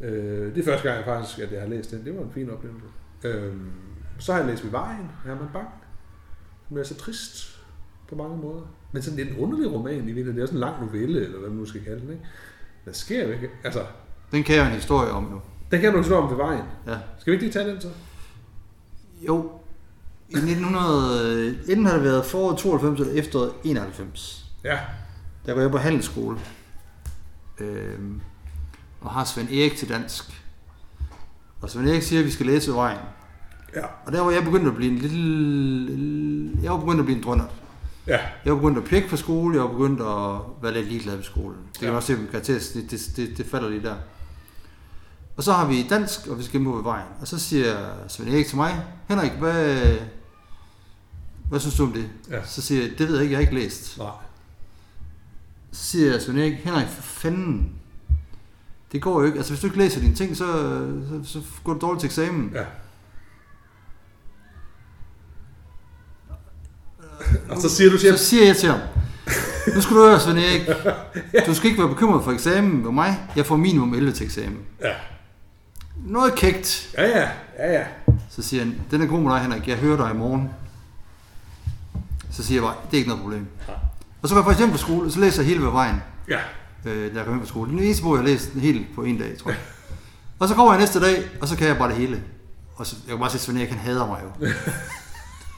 [0.01, 2.05] Øh, det er første gang, jeg faktisk, at jeg har læst den.
[2.05, 2.87] Det var en fin oplevelse.
[3.23, 3.53] Øh,
[4.19, 5.67] så har jeg læst Ved Vejen, Herman Bang.
[6.67, 7.61] Som er så trist
[8.09, 8.76] på mange måder.
[8.91, 10.35] Men sådan en underlig roman i virkeligheden.
[10.35, 12.09] Det er sådan en lang novelle, eller hvad man nu skal kalde den.
[12.09, 12.23] Ikke?
[12.85, 13.49] Der sker jo ikke.
[13.63, 13.85] Altså,
[14.31, 15.41] Den kan jeg en historie om nu.
[15.71, 16.63] den kan du slå om ved vejen.
[16.87, 16.97] Ja.
[17.19, 17.89] Skal vi ikke lige tage den så?
[19.27, 19.51] Jo,
[20.29, 24.45] i 1900, enten har det været foråret 92 eller efteråret 91.
[24.63, 24.77] Ja.
[25.45, 26.37] Der går jeg på handelsskole.
[27.59, 28.21] Øhm,
[29.01, 30.43] og har Svend Erik til dansk.
[31.61, 32.99] Og Svend Erik siger, at vi skal læse vejen.
[33.75, 33.85] Ja.
[34.05, 36.51] Og der var jeg begyndt at blive en lille...
[36.63, 37.49] Jeg var begyndt at blive en drønnert.
[38.07, 38.19] Ja.
[38.45, 41.23] Jeg var begyndt at pjekke på skole, jeg var begyndt at være lidt ligeglad med
[41.23, 41.57] skolen.
[41.71, 41.87] Det kan Ja.
[41.91, 43.95] man også se på karaktersnit, det, det, det falder lige der.
[45.37, 47.05] Og så har vi dansk, og vi skal ved vejen.
[47.21, 47.77] Og så siger
[48.07, 49.81] Svend Erik til mig, Henrik, hvad,
[51.49, 52.09] hvad synes du om det?
[52.29, 52.45] Ja.
[52.45, 53.97] Så siger jeg, det ved jeg ikke, jeg har ikke læst.
[53.97, 54.07] Nej.
[55.71, 57.71] Så siger jeg Svend Erik, Henrik, for fanden,
[58.91, 59.37] det går jo ikke.
[59.37, 60.45] Altså hvis du ikke læser dine ting, så,
[61.23, 62.51] så, så går du dårligt til eksamen.
[62.55, 62.63] Ja.
[67.49, 68.79] Og så siger du til ham, Så siger jeg til ham,
[69.75, 70.67] nu skal du høre, Svend Erik,
[71.47, 73.19] du skal ikke være bekymret for eksamen med mig.
[73.35, 74.57] Jeg får minimum 11 til eksamen.
[74.81, 74.93] ja,
[76.05, 76.89] Noget kægt.
[76.97, 77.29] ja, ja,
[77.59, 77.83] ja, ja.
[78.29, 79.67] Så siger han, den er god med dig, Henrik.
[79.67, 80.49] Jeg hører dig i morgen.
[82.31, 83.47] Så siger jeg bare, det er ikke noget problem.
[83.67, 83.73] Ja.
[84.21, 86.01] Og så går jeg faktisk hjem på skole, og så læser jeg hele ved vejen,
[86.29, 86.39] Ja,
[86.85, 87.69] øh, da jeg kom hjem på skole.
[87.69, 89.59] Det er den eneste bog, jeg har læst helt på en dag, tror jeg.
[90.39, 92.21] Og så kommer jeg næste dag, og så kan jeg bare det hele.
[92.75, 94.47] Og så, jeg kan bare se, at Svend Erik, han hader mig jo.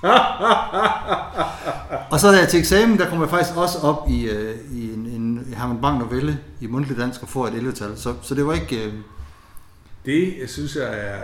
[2.12, 4.94] og så da jeg til eksamen, der kommer jeg faktisk også op i, øh, i
[4.94, 7.98] en, en Herman Bang novelle i mundtlig dansk og får et 11-tal.
[7.98, 8.86] Så, så det var ikke...
[8.86, 8.94] Øh,
[10.06, 11.18] det jeg synes jeg er...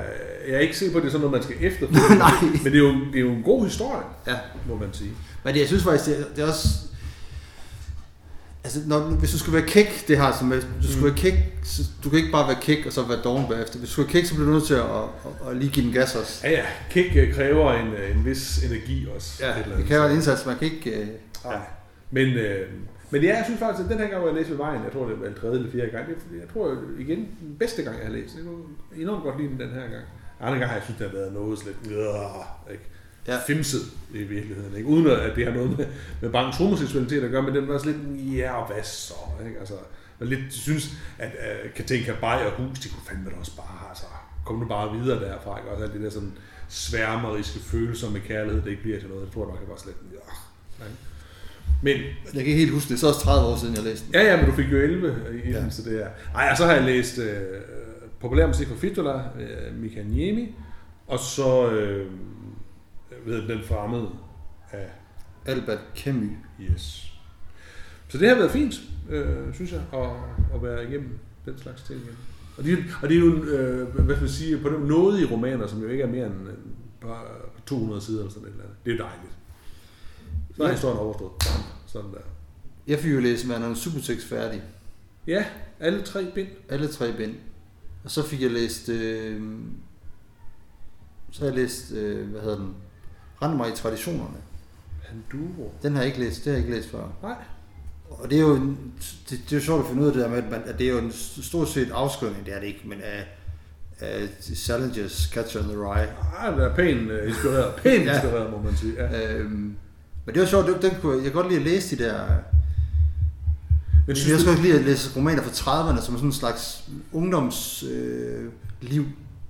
[0.47, 2.19] Jeg er ikke sikker på, at det er sådan noget, man skal efterfølge.
[2.25, 2.31] Nej.
[2.41, 4.35] Men det er, jo, det er jo en god historie, ja.
[4.69, 5.11] må man sige.
[5.43, 6.67] Men det, jeg synes faktisk, det, det er også...
[8.65, 11.03] Altså, når, hvis du skal være kæk, det har som med, du skal Mm.
[11.05, 13.79] være kæk, så, du kan ikke bare være kæk og så være doven bagefter.
[13.79, 14.85] Hvis du er kæk, så bliver du nødt til at, at,
[15.25, 16.47] at, at lige give den gas også.
[16.47, 16.65] Ja, ja.
[16.89, 19.43] Kick øh, kræver en, øh, en vis energi også.
[19.59, 20.89] et eller det være en indsats, man kan ikke...
[21.01, 21.07] Øh,
[21.45, 21.59] Ja.
[22.11, 22.67] Men, øh,
[23.11, 24.91] men ja, jeg synes faktisk, at den her gang, hvor jeg læste ved vejen, jeg
[24.93, 26.65] tror, det var den tredje eller fjerde gang, det, er fordi, jeg tror
[26.99, 28.35] igen, den bedste gang, jeg har læst.
[28.37, 28.63] Jeg kunne
[29.03, 30.05] enormt godt lide den den her gang.
[30.41, 32.83] Andre gang har jeg synes, det har været noget slet øh, ikke?
[33.27, 33.37] Ja.
[33.47, 33.81] Fimset
[34.13, 34.75] i virkeligheden.
[34.77, 34.89] Ikke?
[34.89, 35.85] Uden at det har noget med,
[36.21, 37.97] med bangens homoseksualitet at gøre, men den var også lidt,
[38.37, 39.13] ja, og hvad så?
[39.47, 39.59] Ikke?
[39.59, 39.73] Altså,
[40.19, 41.31] jeg lidt synes, at
[41.65, 44.05] uh, Katinka Bay og Hus, de kunne fandme da også bare, altså,
[44.45, 45.69] kom nu bare videre derfra, ikke?
[45.71, 46.31] Også alt det der sådan
[46.69, 49.21] sværmeriske følelser med kærlighed, det ikke bliver til noget.
[49.25, 50.85] Jeg tror nok, jeg var slet, ja.
[50.85, 50.97] ikke?
[51.81, 51.95] Men
[52.25, 52.89] jeg kan ikke helt huske det.
[52.89, 54.13] Det er så også 30 år siden, jeg læste den.
[54.15, 55.15] Ja, ja, men du fik jo 11
[55.45, 55.59] i Ja.
[55.59, 56.07] den, så det er...
[56.35, 57.37] Ej, og så har jeg læst øh,
[58.19, 60.55] populær musik fra Fitola, øh, Mika Niemi,
[61.07, 62.07] og så øh,
[63.25, 64.09] ved den fremmede
[64.71, 64.89] af
[65.45, 66.31] Albert Camus.
[66.61, 67.11] Yes.
[68.07, 68.73] Så det har været fint,
[69.09, 70.09] øh, synes jeg, at,
[70.53, 72.17] at være igennem den slags ting igen.
[72.57, 75.67] Og det, og det er jo, øh, hvad skal man sige, på den nådige romaner,
[75.67, 76.53] som jo ikke er mere end øh,
[77.01, 77.25] bare
[77.65, 78.77] 200 sider eller sådan et eller andet.
[78.85, 79.33] Det er jo dejligt.
[80.57, 80.73] Så er Ja.
[80.73, 81.31] historien overstået.
[81.87, 82.17] Sådan der.
[82.87, 84.61] Jeg fik jo læst Manon Supertex færdig.
[85.27, 85.45] Ja,
[85.79, 86.47] alle tre bind.
[86.69, 87.35] Alle tre bind.
[88.03, 88.89] Og så fik jeg læst...
[88.89, 89.41] Øh,
[91.31, 92.73] så har jeg læst, øh, hvad hedder den?
[93.41, 94.37] Rend mig i traditionerne.
[95.07, 95.73] Panduro.
[95.83, 97.07] Den har jeg ikke læst, det har jeg ikke læst før.
[97.23, 97.35] Nej.
[98.09, 98.77] Og det er jo, en,
[99.29, 100.79] det, det er jo sjovt at finde ud af det der med, at, man, at
[100.79, 101.11] det er jo en
[101.41, 103.27] stort set afskrivning, det er det ikke, men af,
[103.99, 106.07] af Salinger's Catcher in the Rye.
[106.37, 107.73] Ah, den er pænt uh, inspireret.
[107.83, 108.13] Pænt Ja.
[108.13, 108.93] inspireret, må man sige.
[108.93, 109.33] Ja.
[109.33, 109.75] Øhm,
[110.25, 112.25] men det var sjovt, det, den kunne, jeg kan godt lide at læse de der...
[112.27, 116.33] Men Jeg synes kan også lide at læse romaner fra 30'erne, som er sådan en
[116.33, 119.05] slags ungdomsliv, øh, liv,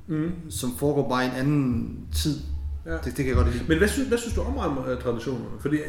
[0.07, 2.39] mm, som foregår bare i en anden tid.
[2.86, 2.91] Ja.
[2.91, 3.65] Det, det kan jeg godt lide.
[3.67, 5.45] Men hvad synes, hvad synes du om uh, traditionerne?
[5.59, 5.75] Fordi...
[5.75, 5.81] Uh,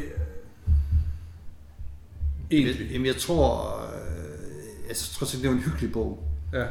[2.51, 2.91] egentlig.
[2.93, 6.25] Jamen, jeg tror, øh, jeg tror, det er en hyggelig bog.
[6.53, 6.63] Ja.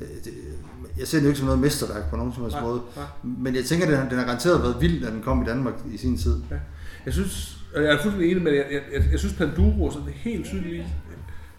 [0.00, 0.32] Øh, Det,
[0.98, 2.80] jeg ser den jo ikke som noget mesterværk på nogen som helst Nej, måde.
[2.96, 3.04] nej.
[3.22, 5.74] Men jeg tænker, at den, den har garanteret været vild, da den kom i Danmark
[5.92, 6.36] i sin tid.
[7.06, 8.58] Jeg synes, og jeg er fuldstændig enig med det.
[8.58, 10.86] Jeg, jeg, jeg, jeg synes, Panduro sådan helt tydeligvis,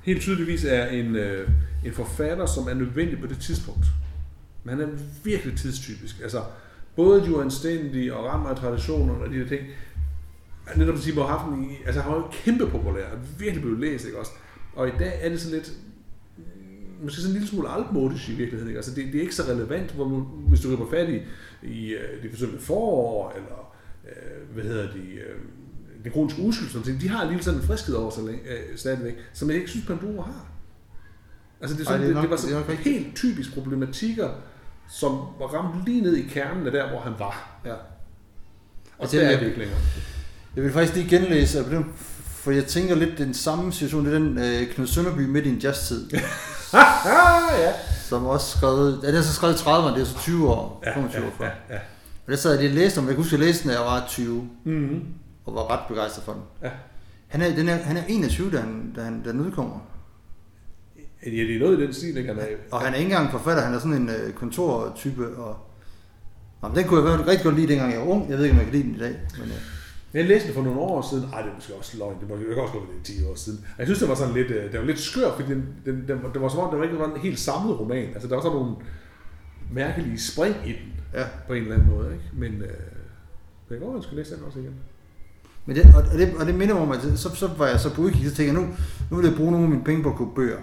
[0.02, 1.50] helt tydeligvis er en, øh,
[1.86, 3.86] en forfatter, som er nødvendig på det tidspunkt.
[4.64, 4.94] Men han er
[5.24, 6.16] virkelig tidstypisk.
[6.24, 6.42] Altså,
[6.96, 9.62] både Jo Anstændig og Rammer af traditionerne og de der ting,
[10.76, 14.06] netop sige, hvor haft en, altså han var jo kæmpe populær, og virkelig blev læst,
[14.06, 14.32] ikke også?
[14.76, 15.72] Og i dag er det sådan lidt,
[17.04, 18.78] måske sådan en lille smule altmodisk i virkeligheden, ikke?
[18.78, 21.20] Altså det, det er ikke så relevant, hvor man, hvis du griber fat i,
[21.68, 23.76] i øh, det forsøgte forår, eller
[24.06, 25.40] øh, hvad hedder de, øh,
[26.04, 29.14] det kroniske uskyld, sådan ting, de har alligevel sådan en friskhed over sig øh, stadigvæk,
[29.34, 30.52] som jeg ikke synes, Panduro har.
[31.62, 32.70] Altså det, er Ej, sådan, det er det, det, nok- det var det er sådan
[32.80, 33.04] rigtigt.
[33.04, 34.30] helt typisk problematikker,
[34.90, 37.60] som var ramt lige ned i kernen af der, hvor han var.
[37.66, 37.74] Ja.
[38.98, 39.80] Og der er jeg- det ikke længere.
[40.56, 41.66] Jeg vil faktisk lige genlæse,
[42.26, 45.50] for jeg tænker lidt den samme situation, det er den øh, Knud Sønderby midt i
[45.50, 46.10] en jazztid,
[46.74, 47.74] ja.
[48.10, 50.84] som også skrevet, ja, den er så skrevet i 30'erne, det er så 20 år,
[50.94, 51.46] 25 år før.
[51.46, 51.80] ja, ja.
[52.26, 53.74] Og der sad jeg lige og læste om, jeg kan huske, at jeg læste da
[53.74, 55.04] jeg var 20, Mm-hmm.
[55.46, 56.42] og var ret begejstret for den.
[56.64, 56.70] Ja.
[57.28, 59.80] Han er, den er, han er 21, da, han, da, han, da den udkommer.
[61.26, 62.30] Ja, det er noget i den stil, ikke?
[62.30, 65.28] Han er, Og han er ikke engang forfatter, han er sådan en øh, kontortype.
[65.38, 65.58] Og...
[66.64, 68.30] Jamen, den kunne jeg være rigtig godt lide, dengang jeg var ung.
[68.30, 69.16] Jeg ved ikke, om jeg kan lide den i dag.
[69.40, 69.62] Men, øh,
[70.14, 71.24] jeg læste det for nogle år siden.
[71.34, 72.16] Ej, det er måske også løgn.
[72.20, 73.60] Det må det kan også godt være det er 10 år siden.
[73.74, 75.96] Og Jeg synes, det var sådan lidt, øh, det var lidt skør, fordi den, den,
[76.08, 78.08] den, var- det var som om, det var ikke var en helt samlet roman.
[78.14, 78.76] Altså, der var sådan nogle
[79.72, 81.26] mærkelige spring i den, ja.
[81.48, 82.26] på en eller anden måde, ikke?
[82.34, 82.70] Men øh,
[83.70, 84.74] det går, at jeg skal læse den også igen.
[85.66, 87.80] Men det, og, og, det, og det minder mig om, at så, så var jeg
[87.80, 88.74] så på udkig, så tænkte jeg, nu,
[89.12, 90.58] nu vil jeg bruge nogle af mine penge på at købe bøger.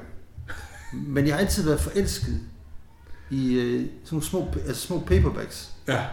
[0.92, 2.40] Men jeg har altid været forelsket
[3.30, 5.72] i øh, sådan nogle små, altså små paperbacks.
[5.88, 6.06] Ja.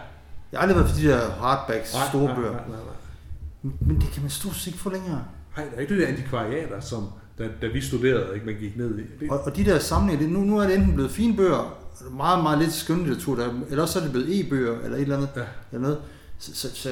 [0.52, 2.52] Jeg har aldrig været for de der hardbacks, Nej, store nej, bøger.
[2.52, 3.72] Nej, nej, nej.
[3.80, 5.24] Men det kan man stort set ikke få længere.
[5.56, 7.08] Nej, der er ikke det der antikvariater, som
[7.38, 9.02] da, da vi studerede, ikke, man gik ned i.
[9.20, 11.78] Det, Og, og de der samlinger, det, nu, nu er det enten blevet fine bøger,
[12.10, 15.30] meget, meget lidt skønlitteratur, der, eller også er det blevet e-bøger, eller et eller andet.
[15.36, 15.42] Ja.
[15.72, 15.98] Eller noget.
[16.38, 16.90] Så, så, så,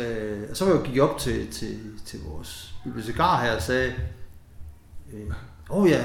[0.53, 3.93] så var jeg jo gik op til, til, til vores bibliotekar her og sagde,
[5.13, 5.21] øh,
[5.71, 6.05] åh oh ja,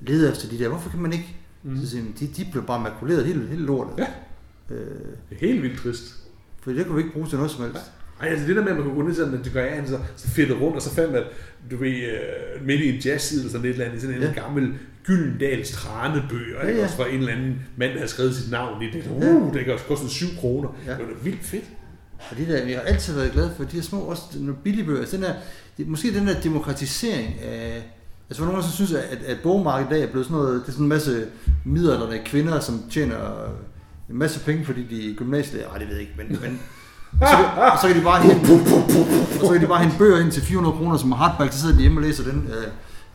[0.00, 1.36] leder efter de der, hvorfor kan man ikke?
[1.62, 1.80] Mm.
[1.80, 3.92] Så siger han, de, de blev bare makuleret helt, helt lortet.
[3.98, 4.06] Ja.
[4.74, 4.80] Øh,
[5.30, 6.14] det er helt vildt trist.
[6.62, 7.92] for det kunne vi ikke bruge til noget som helst.
[8.20, 10.28] Ej, altså det der med, at man kunne gå ned til den antikvariaten, så, så
[10.28, 11.22] fedtet rundt, og så fandt man,
[11.70, 14.32] du ved, øh, midt i en jazzside eller sådan et eller andet, sådan en Ja.
[14.32, 14.74] gammel
[15.04, 18.82] Gyldendals tranebøger, Ja, ja, også fra en eller anden mand, der havde skrevet sit navn
[18.82, 19.04] i det.
[19.16, 19.28] Uh, Ja.
[19.58, 20.76] det kan også koste 7 kroner.
[20.86, 20.90] Ja.
[20.90, 21.64] Det var da vildt fedt.
[22.30, 24.84] Og de der, jeg har altid været glad for de her små, også nogle billige
[24.86, 25.00] bøger.
[25.00, 25.34] Altså den der,
[25.76, 27.92] det, måske den der demokratisering af...
[28.30, 30.68] Altså, hvor nogen så synes, at, at bogmarkedet i dag er blevet sådan noget, det
[30.68, 31.26] er sådan en masse
[31.64, 33.16] midaldrende kvinder, som tjener
[34.10, 35.70] en masse penge, fordi de er gymnasielærer.
[35.70, 36.26] Ej, det ved jeg ikke, men...
[36.40, 36.60] men
[37.20, 37.36] og så,
[37.72, 38.52] og så, kan de bare hente,
[39.40, 41.74] og så kan de bare hente bøger ind til 400 kroner som hardback, så sidder
[41.74, 42.48] de hjemme og læser den.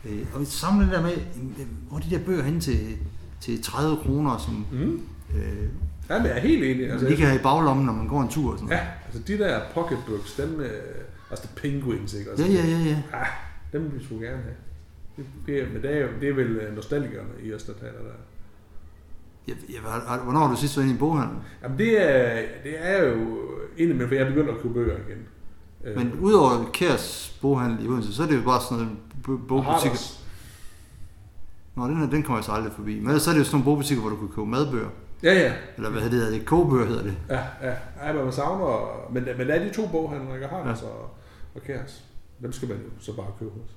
[0.04, 2.78] Øh, øh, og vi samler det der med, øh, hvor de der bøger hen til,
[3.40, 5.00] til 30 kroner, som Mm.
[5.36, 5.42] øh,
[6.10, 6.90] Ja, men jeg er helt enig.
[6.90, 8.82] altså, de kan have i baglommen, når man går en tur og sådan noget.
[8.82, 10.70] Ja, altså de der pocketbooks, dem, øh,
[11.30, 12.30] altså the penguins, ikke?
[12.30, 12.96] Altså, Ja, ja, ja, ja.
[13.12, 13.26] Ah,
[13.72, 14.54] dem vil vi sgu gerne have.
[15.16, 17.72] Det, det, er- men det er, jo, det er vel øh, nostalgikerne i os, der
[17.72, 18.14] taler der.
[19.48, 21.36] Jeg, jeg, har- hvornår har du sidst været inde i en boghandel?
[21.62, 23.40] Jamen det er, det er jo
[23.76, 25.26] indimellem, for jeg er begyndt at købe bøger igen.
[25.84, 29.26] Øh, Men udover Kærs boghandel i Odense, så er det jo bare sådan en b-
[29.48, 29.62] bogbutikker.
[29.72, 30.24] Harders.
[31.76, 33.00] Nå, den, her, den kommer jeg så aldrig forbi.
[33.00, 34.88] Men så er det jo sådan nogle bogbutikker, hvor du kan købe madbøger.
[35.22, 35.52] Ja, ja.
[35.76, 36.46] Eller hvad hedder det?
[36.46, 37.14] Kogebøger hedder det.
[37.30, 37.74] Ja, ja.
[38.06, 39.00] ja men man savner...
[39.12, 40.46] Men, men der er de to boghandler, ikke?
[40.46, 40.86] Harders Ja.
[40.86, 41.10] og,
[41.54, 42.04] og Kærs.
[42.42, 43.73] Dem skal man jo så bare købe hos.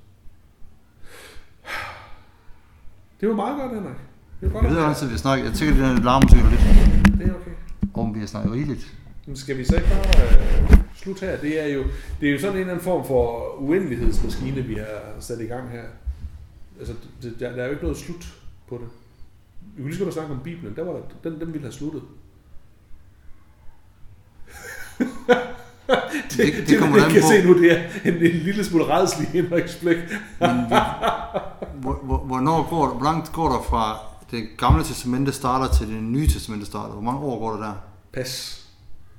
[3.20, 3.96] Det var meget godt, Henrik.
[4.40, 4.64] Det var godt.
[4.64, 5.44] Jeg ved også, at vi snakker.
[5.44, 7.18] Jeg tænker, det der larmmusik er lidt.
[7.18, 7.50] Det er okay.
[7.94, 8.94] Om vi har snakket rigeligt.
[9.26, 11.36] Men skal vi så ikke bare øh, slutte her?
[11.36, 11.84] Det er, jo,
[12.20, 15.70] det er jo sådan en eller anden form for uendelighedsmaskine, vi har sat i gang
[15.70, 15.84] her.
[16.78, 18.34] Altså, det, der, der er jo ikke noget slut
[18.68, 18.88] på det.
[19.76, 20.76] Vi kunne lige så snakke om Bibelen.
[20.76, 22.02] Der var der, den, den ville have sluttet.
[26.46, 27.28] Det, Det- det kommer an kan på.
[27.28, 29.28] se nu, det er en, en lille smule redselig
[31.80, 33.96] hvor, hvor, hvornår går, hvor langt går der fra
[34.30, 36.92] det gamle testamente starter til det nye testamente starter?
[36.92, 37.72] Hvor mange år går der der?
[38.12, 38.64] Pas.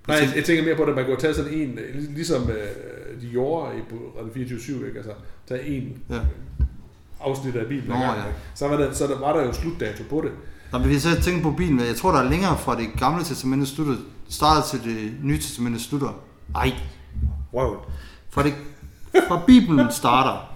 [0.07, 2.49] Nej, jeg, jeg tænker mere på, at man kunne tage sådan en, øh, lig- ligesom
[2.49, 3.81] øh, de gjorde i
[4.19, 4.97] Radio 24 ikke?
[4.97, 5.11] Altså,
[5.47, 6.19] tage en Ja.
[7.21, 8.31] afsnit af Bibelen Nå, ad gangen, ja.
[8.55, 10.31] så, var der, så der, var der jo slutdato på det.
[10.71, 13.23] Nå, men hvis jeg tænker på bilen, jeg tror, der er længere fra det gamle
[13.23, 13.95] testamente slutter,
[14.29, 16.19] starter til det nye testamente slutter.
[16.55, 16.71] Ej,
[17.53, 17.85] røv.
[18.29, 18.53] Fra, det,
[19.27, 20.55] fra Bibelen starter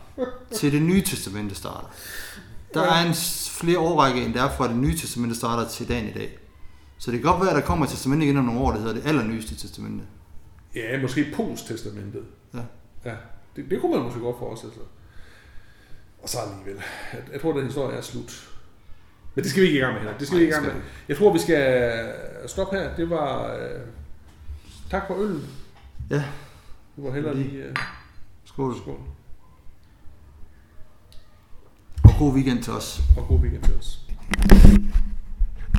[0.51, 1.87] til det nye testamente starter.
[2.73, 3.13] Der er en
[3.49, 6.37] flere årrække, end der er fra det nye testamente starter til dagen i dag.
[6.97, 8.79] Så det kan godt være, at der kommer et testamente igen om nogle år, der
[8.79, 10.05] hedder det allernyeste testamente.
[10.75, 12.23] Ja, måske posttestamentet.
[12.53, 12.59] Ja.
[13.05, 13.15] Ja,
[13.55, 14.83] det, det kunne man måske godt forestille sig.
[16.23, 16.83] Og så alligevel.
[17.13, 18.49] Jeg, jeg tror, den historie er slut.
[19.35, 20.17] Men det skal vi ikke i gang med her.
[20.17, 20.83] Det skal Nej, vi ikke i gang med.
[21.07, 22.13] Jeg tror, vi skal
[22.47, 22.95] stoppe her.
[22.95, 23.55] Det var...
[23.55, 23.79] Øh,
[24.91, 25.47] tak for øllen.
[26.09, 26.23] Ja.
[26.95, 27.63] Du var heller Lige.
[27.63, 27.75] Øh,
[28.45, 28.77] Skål.
[28.77, 28.99] skål.
[32.03, 33.01] Og god weekend til os.
[33.17, 33.99] Og god weekend til os.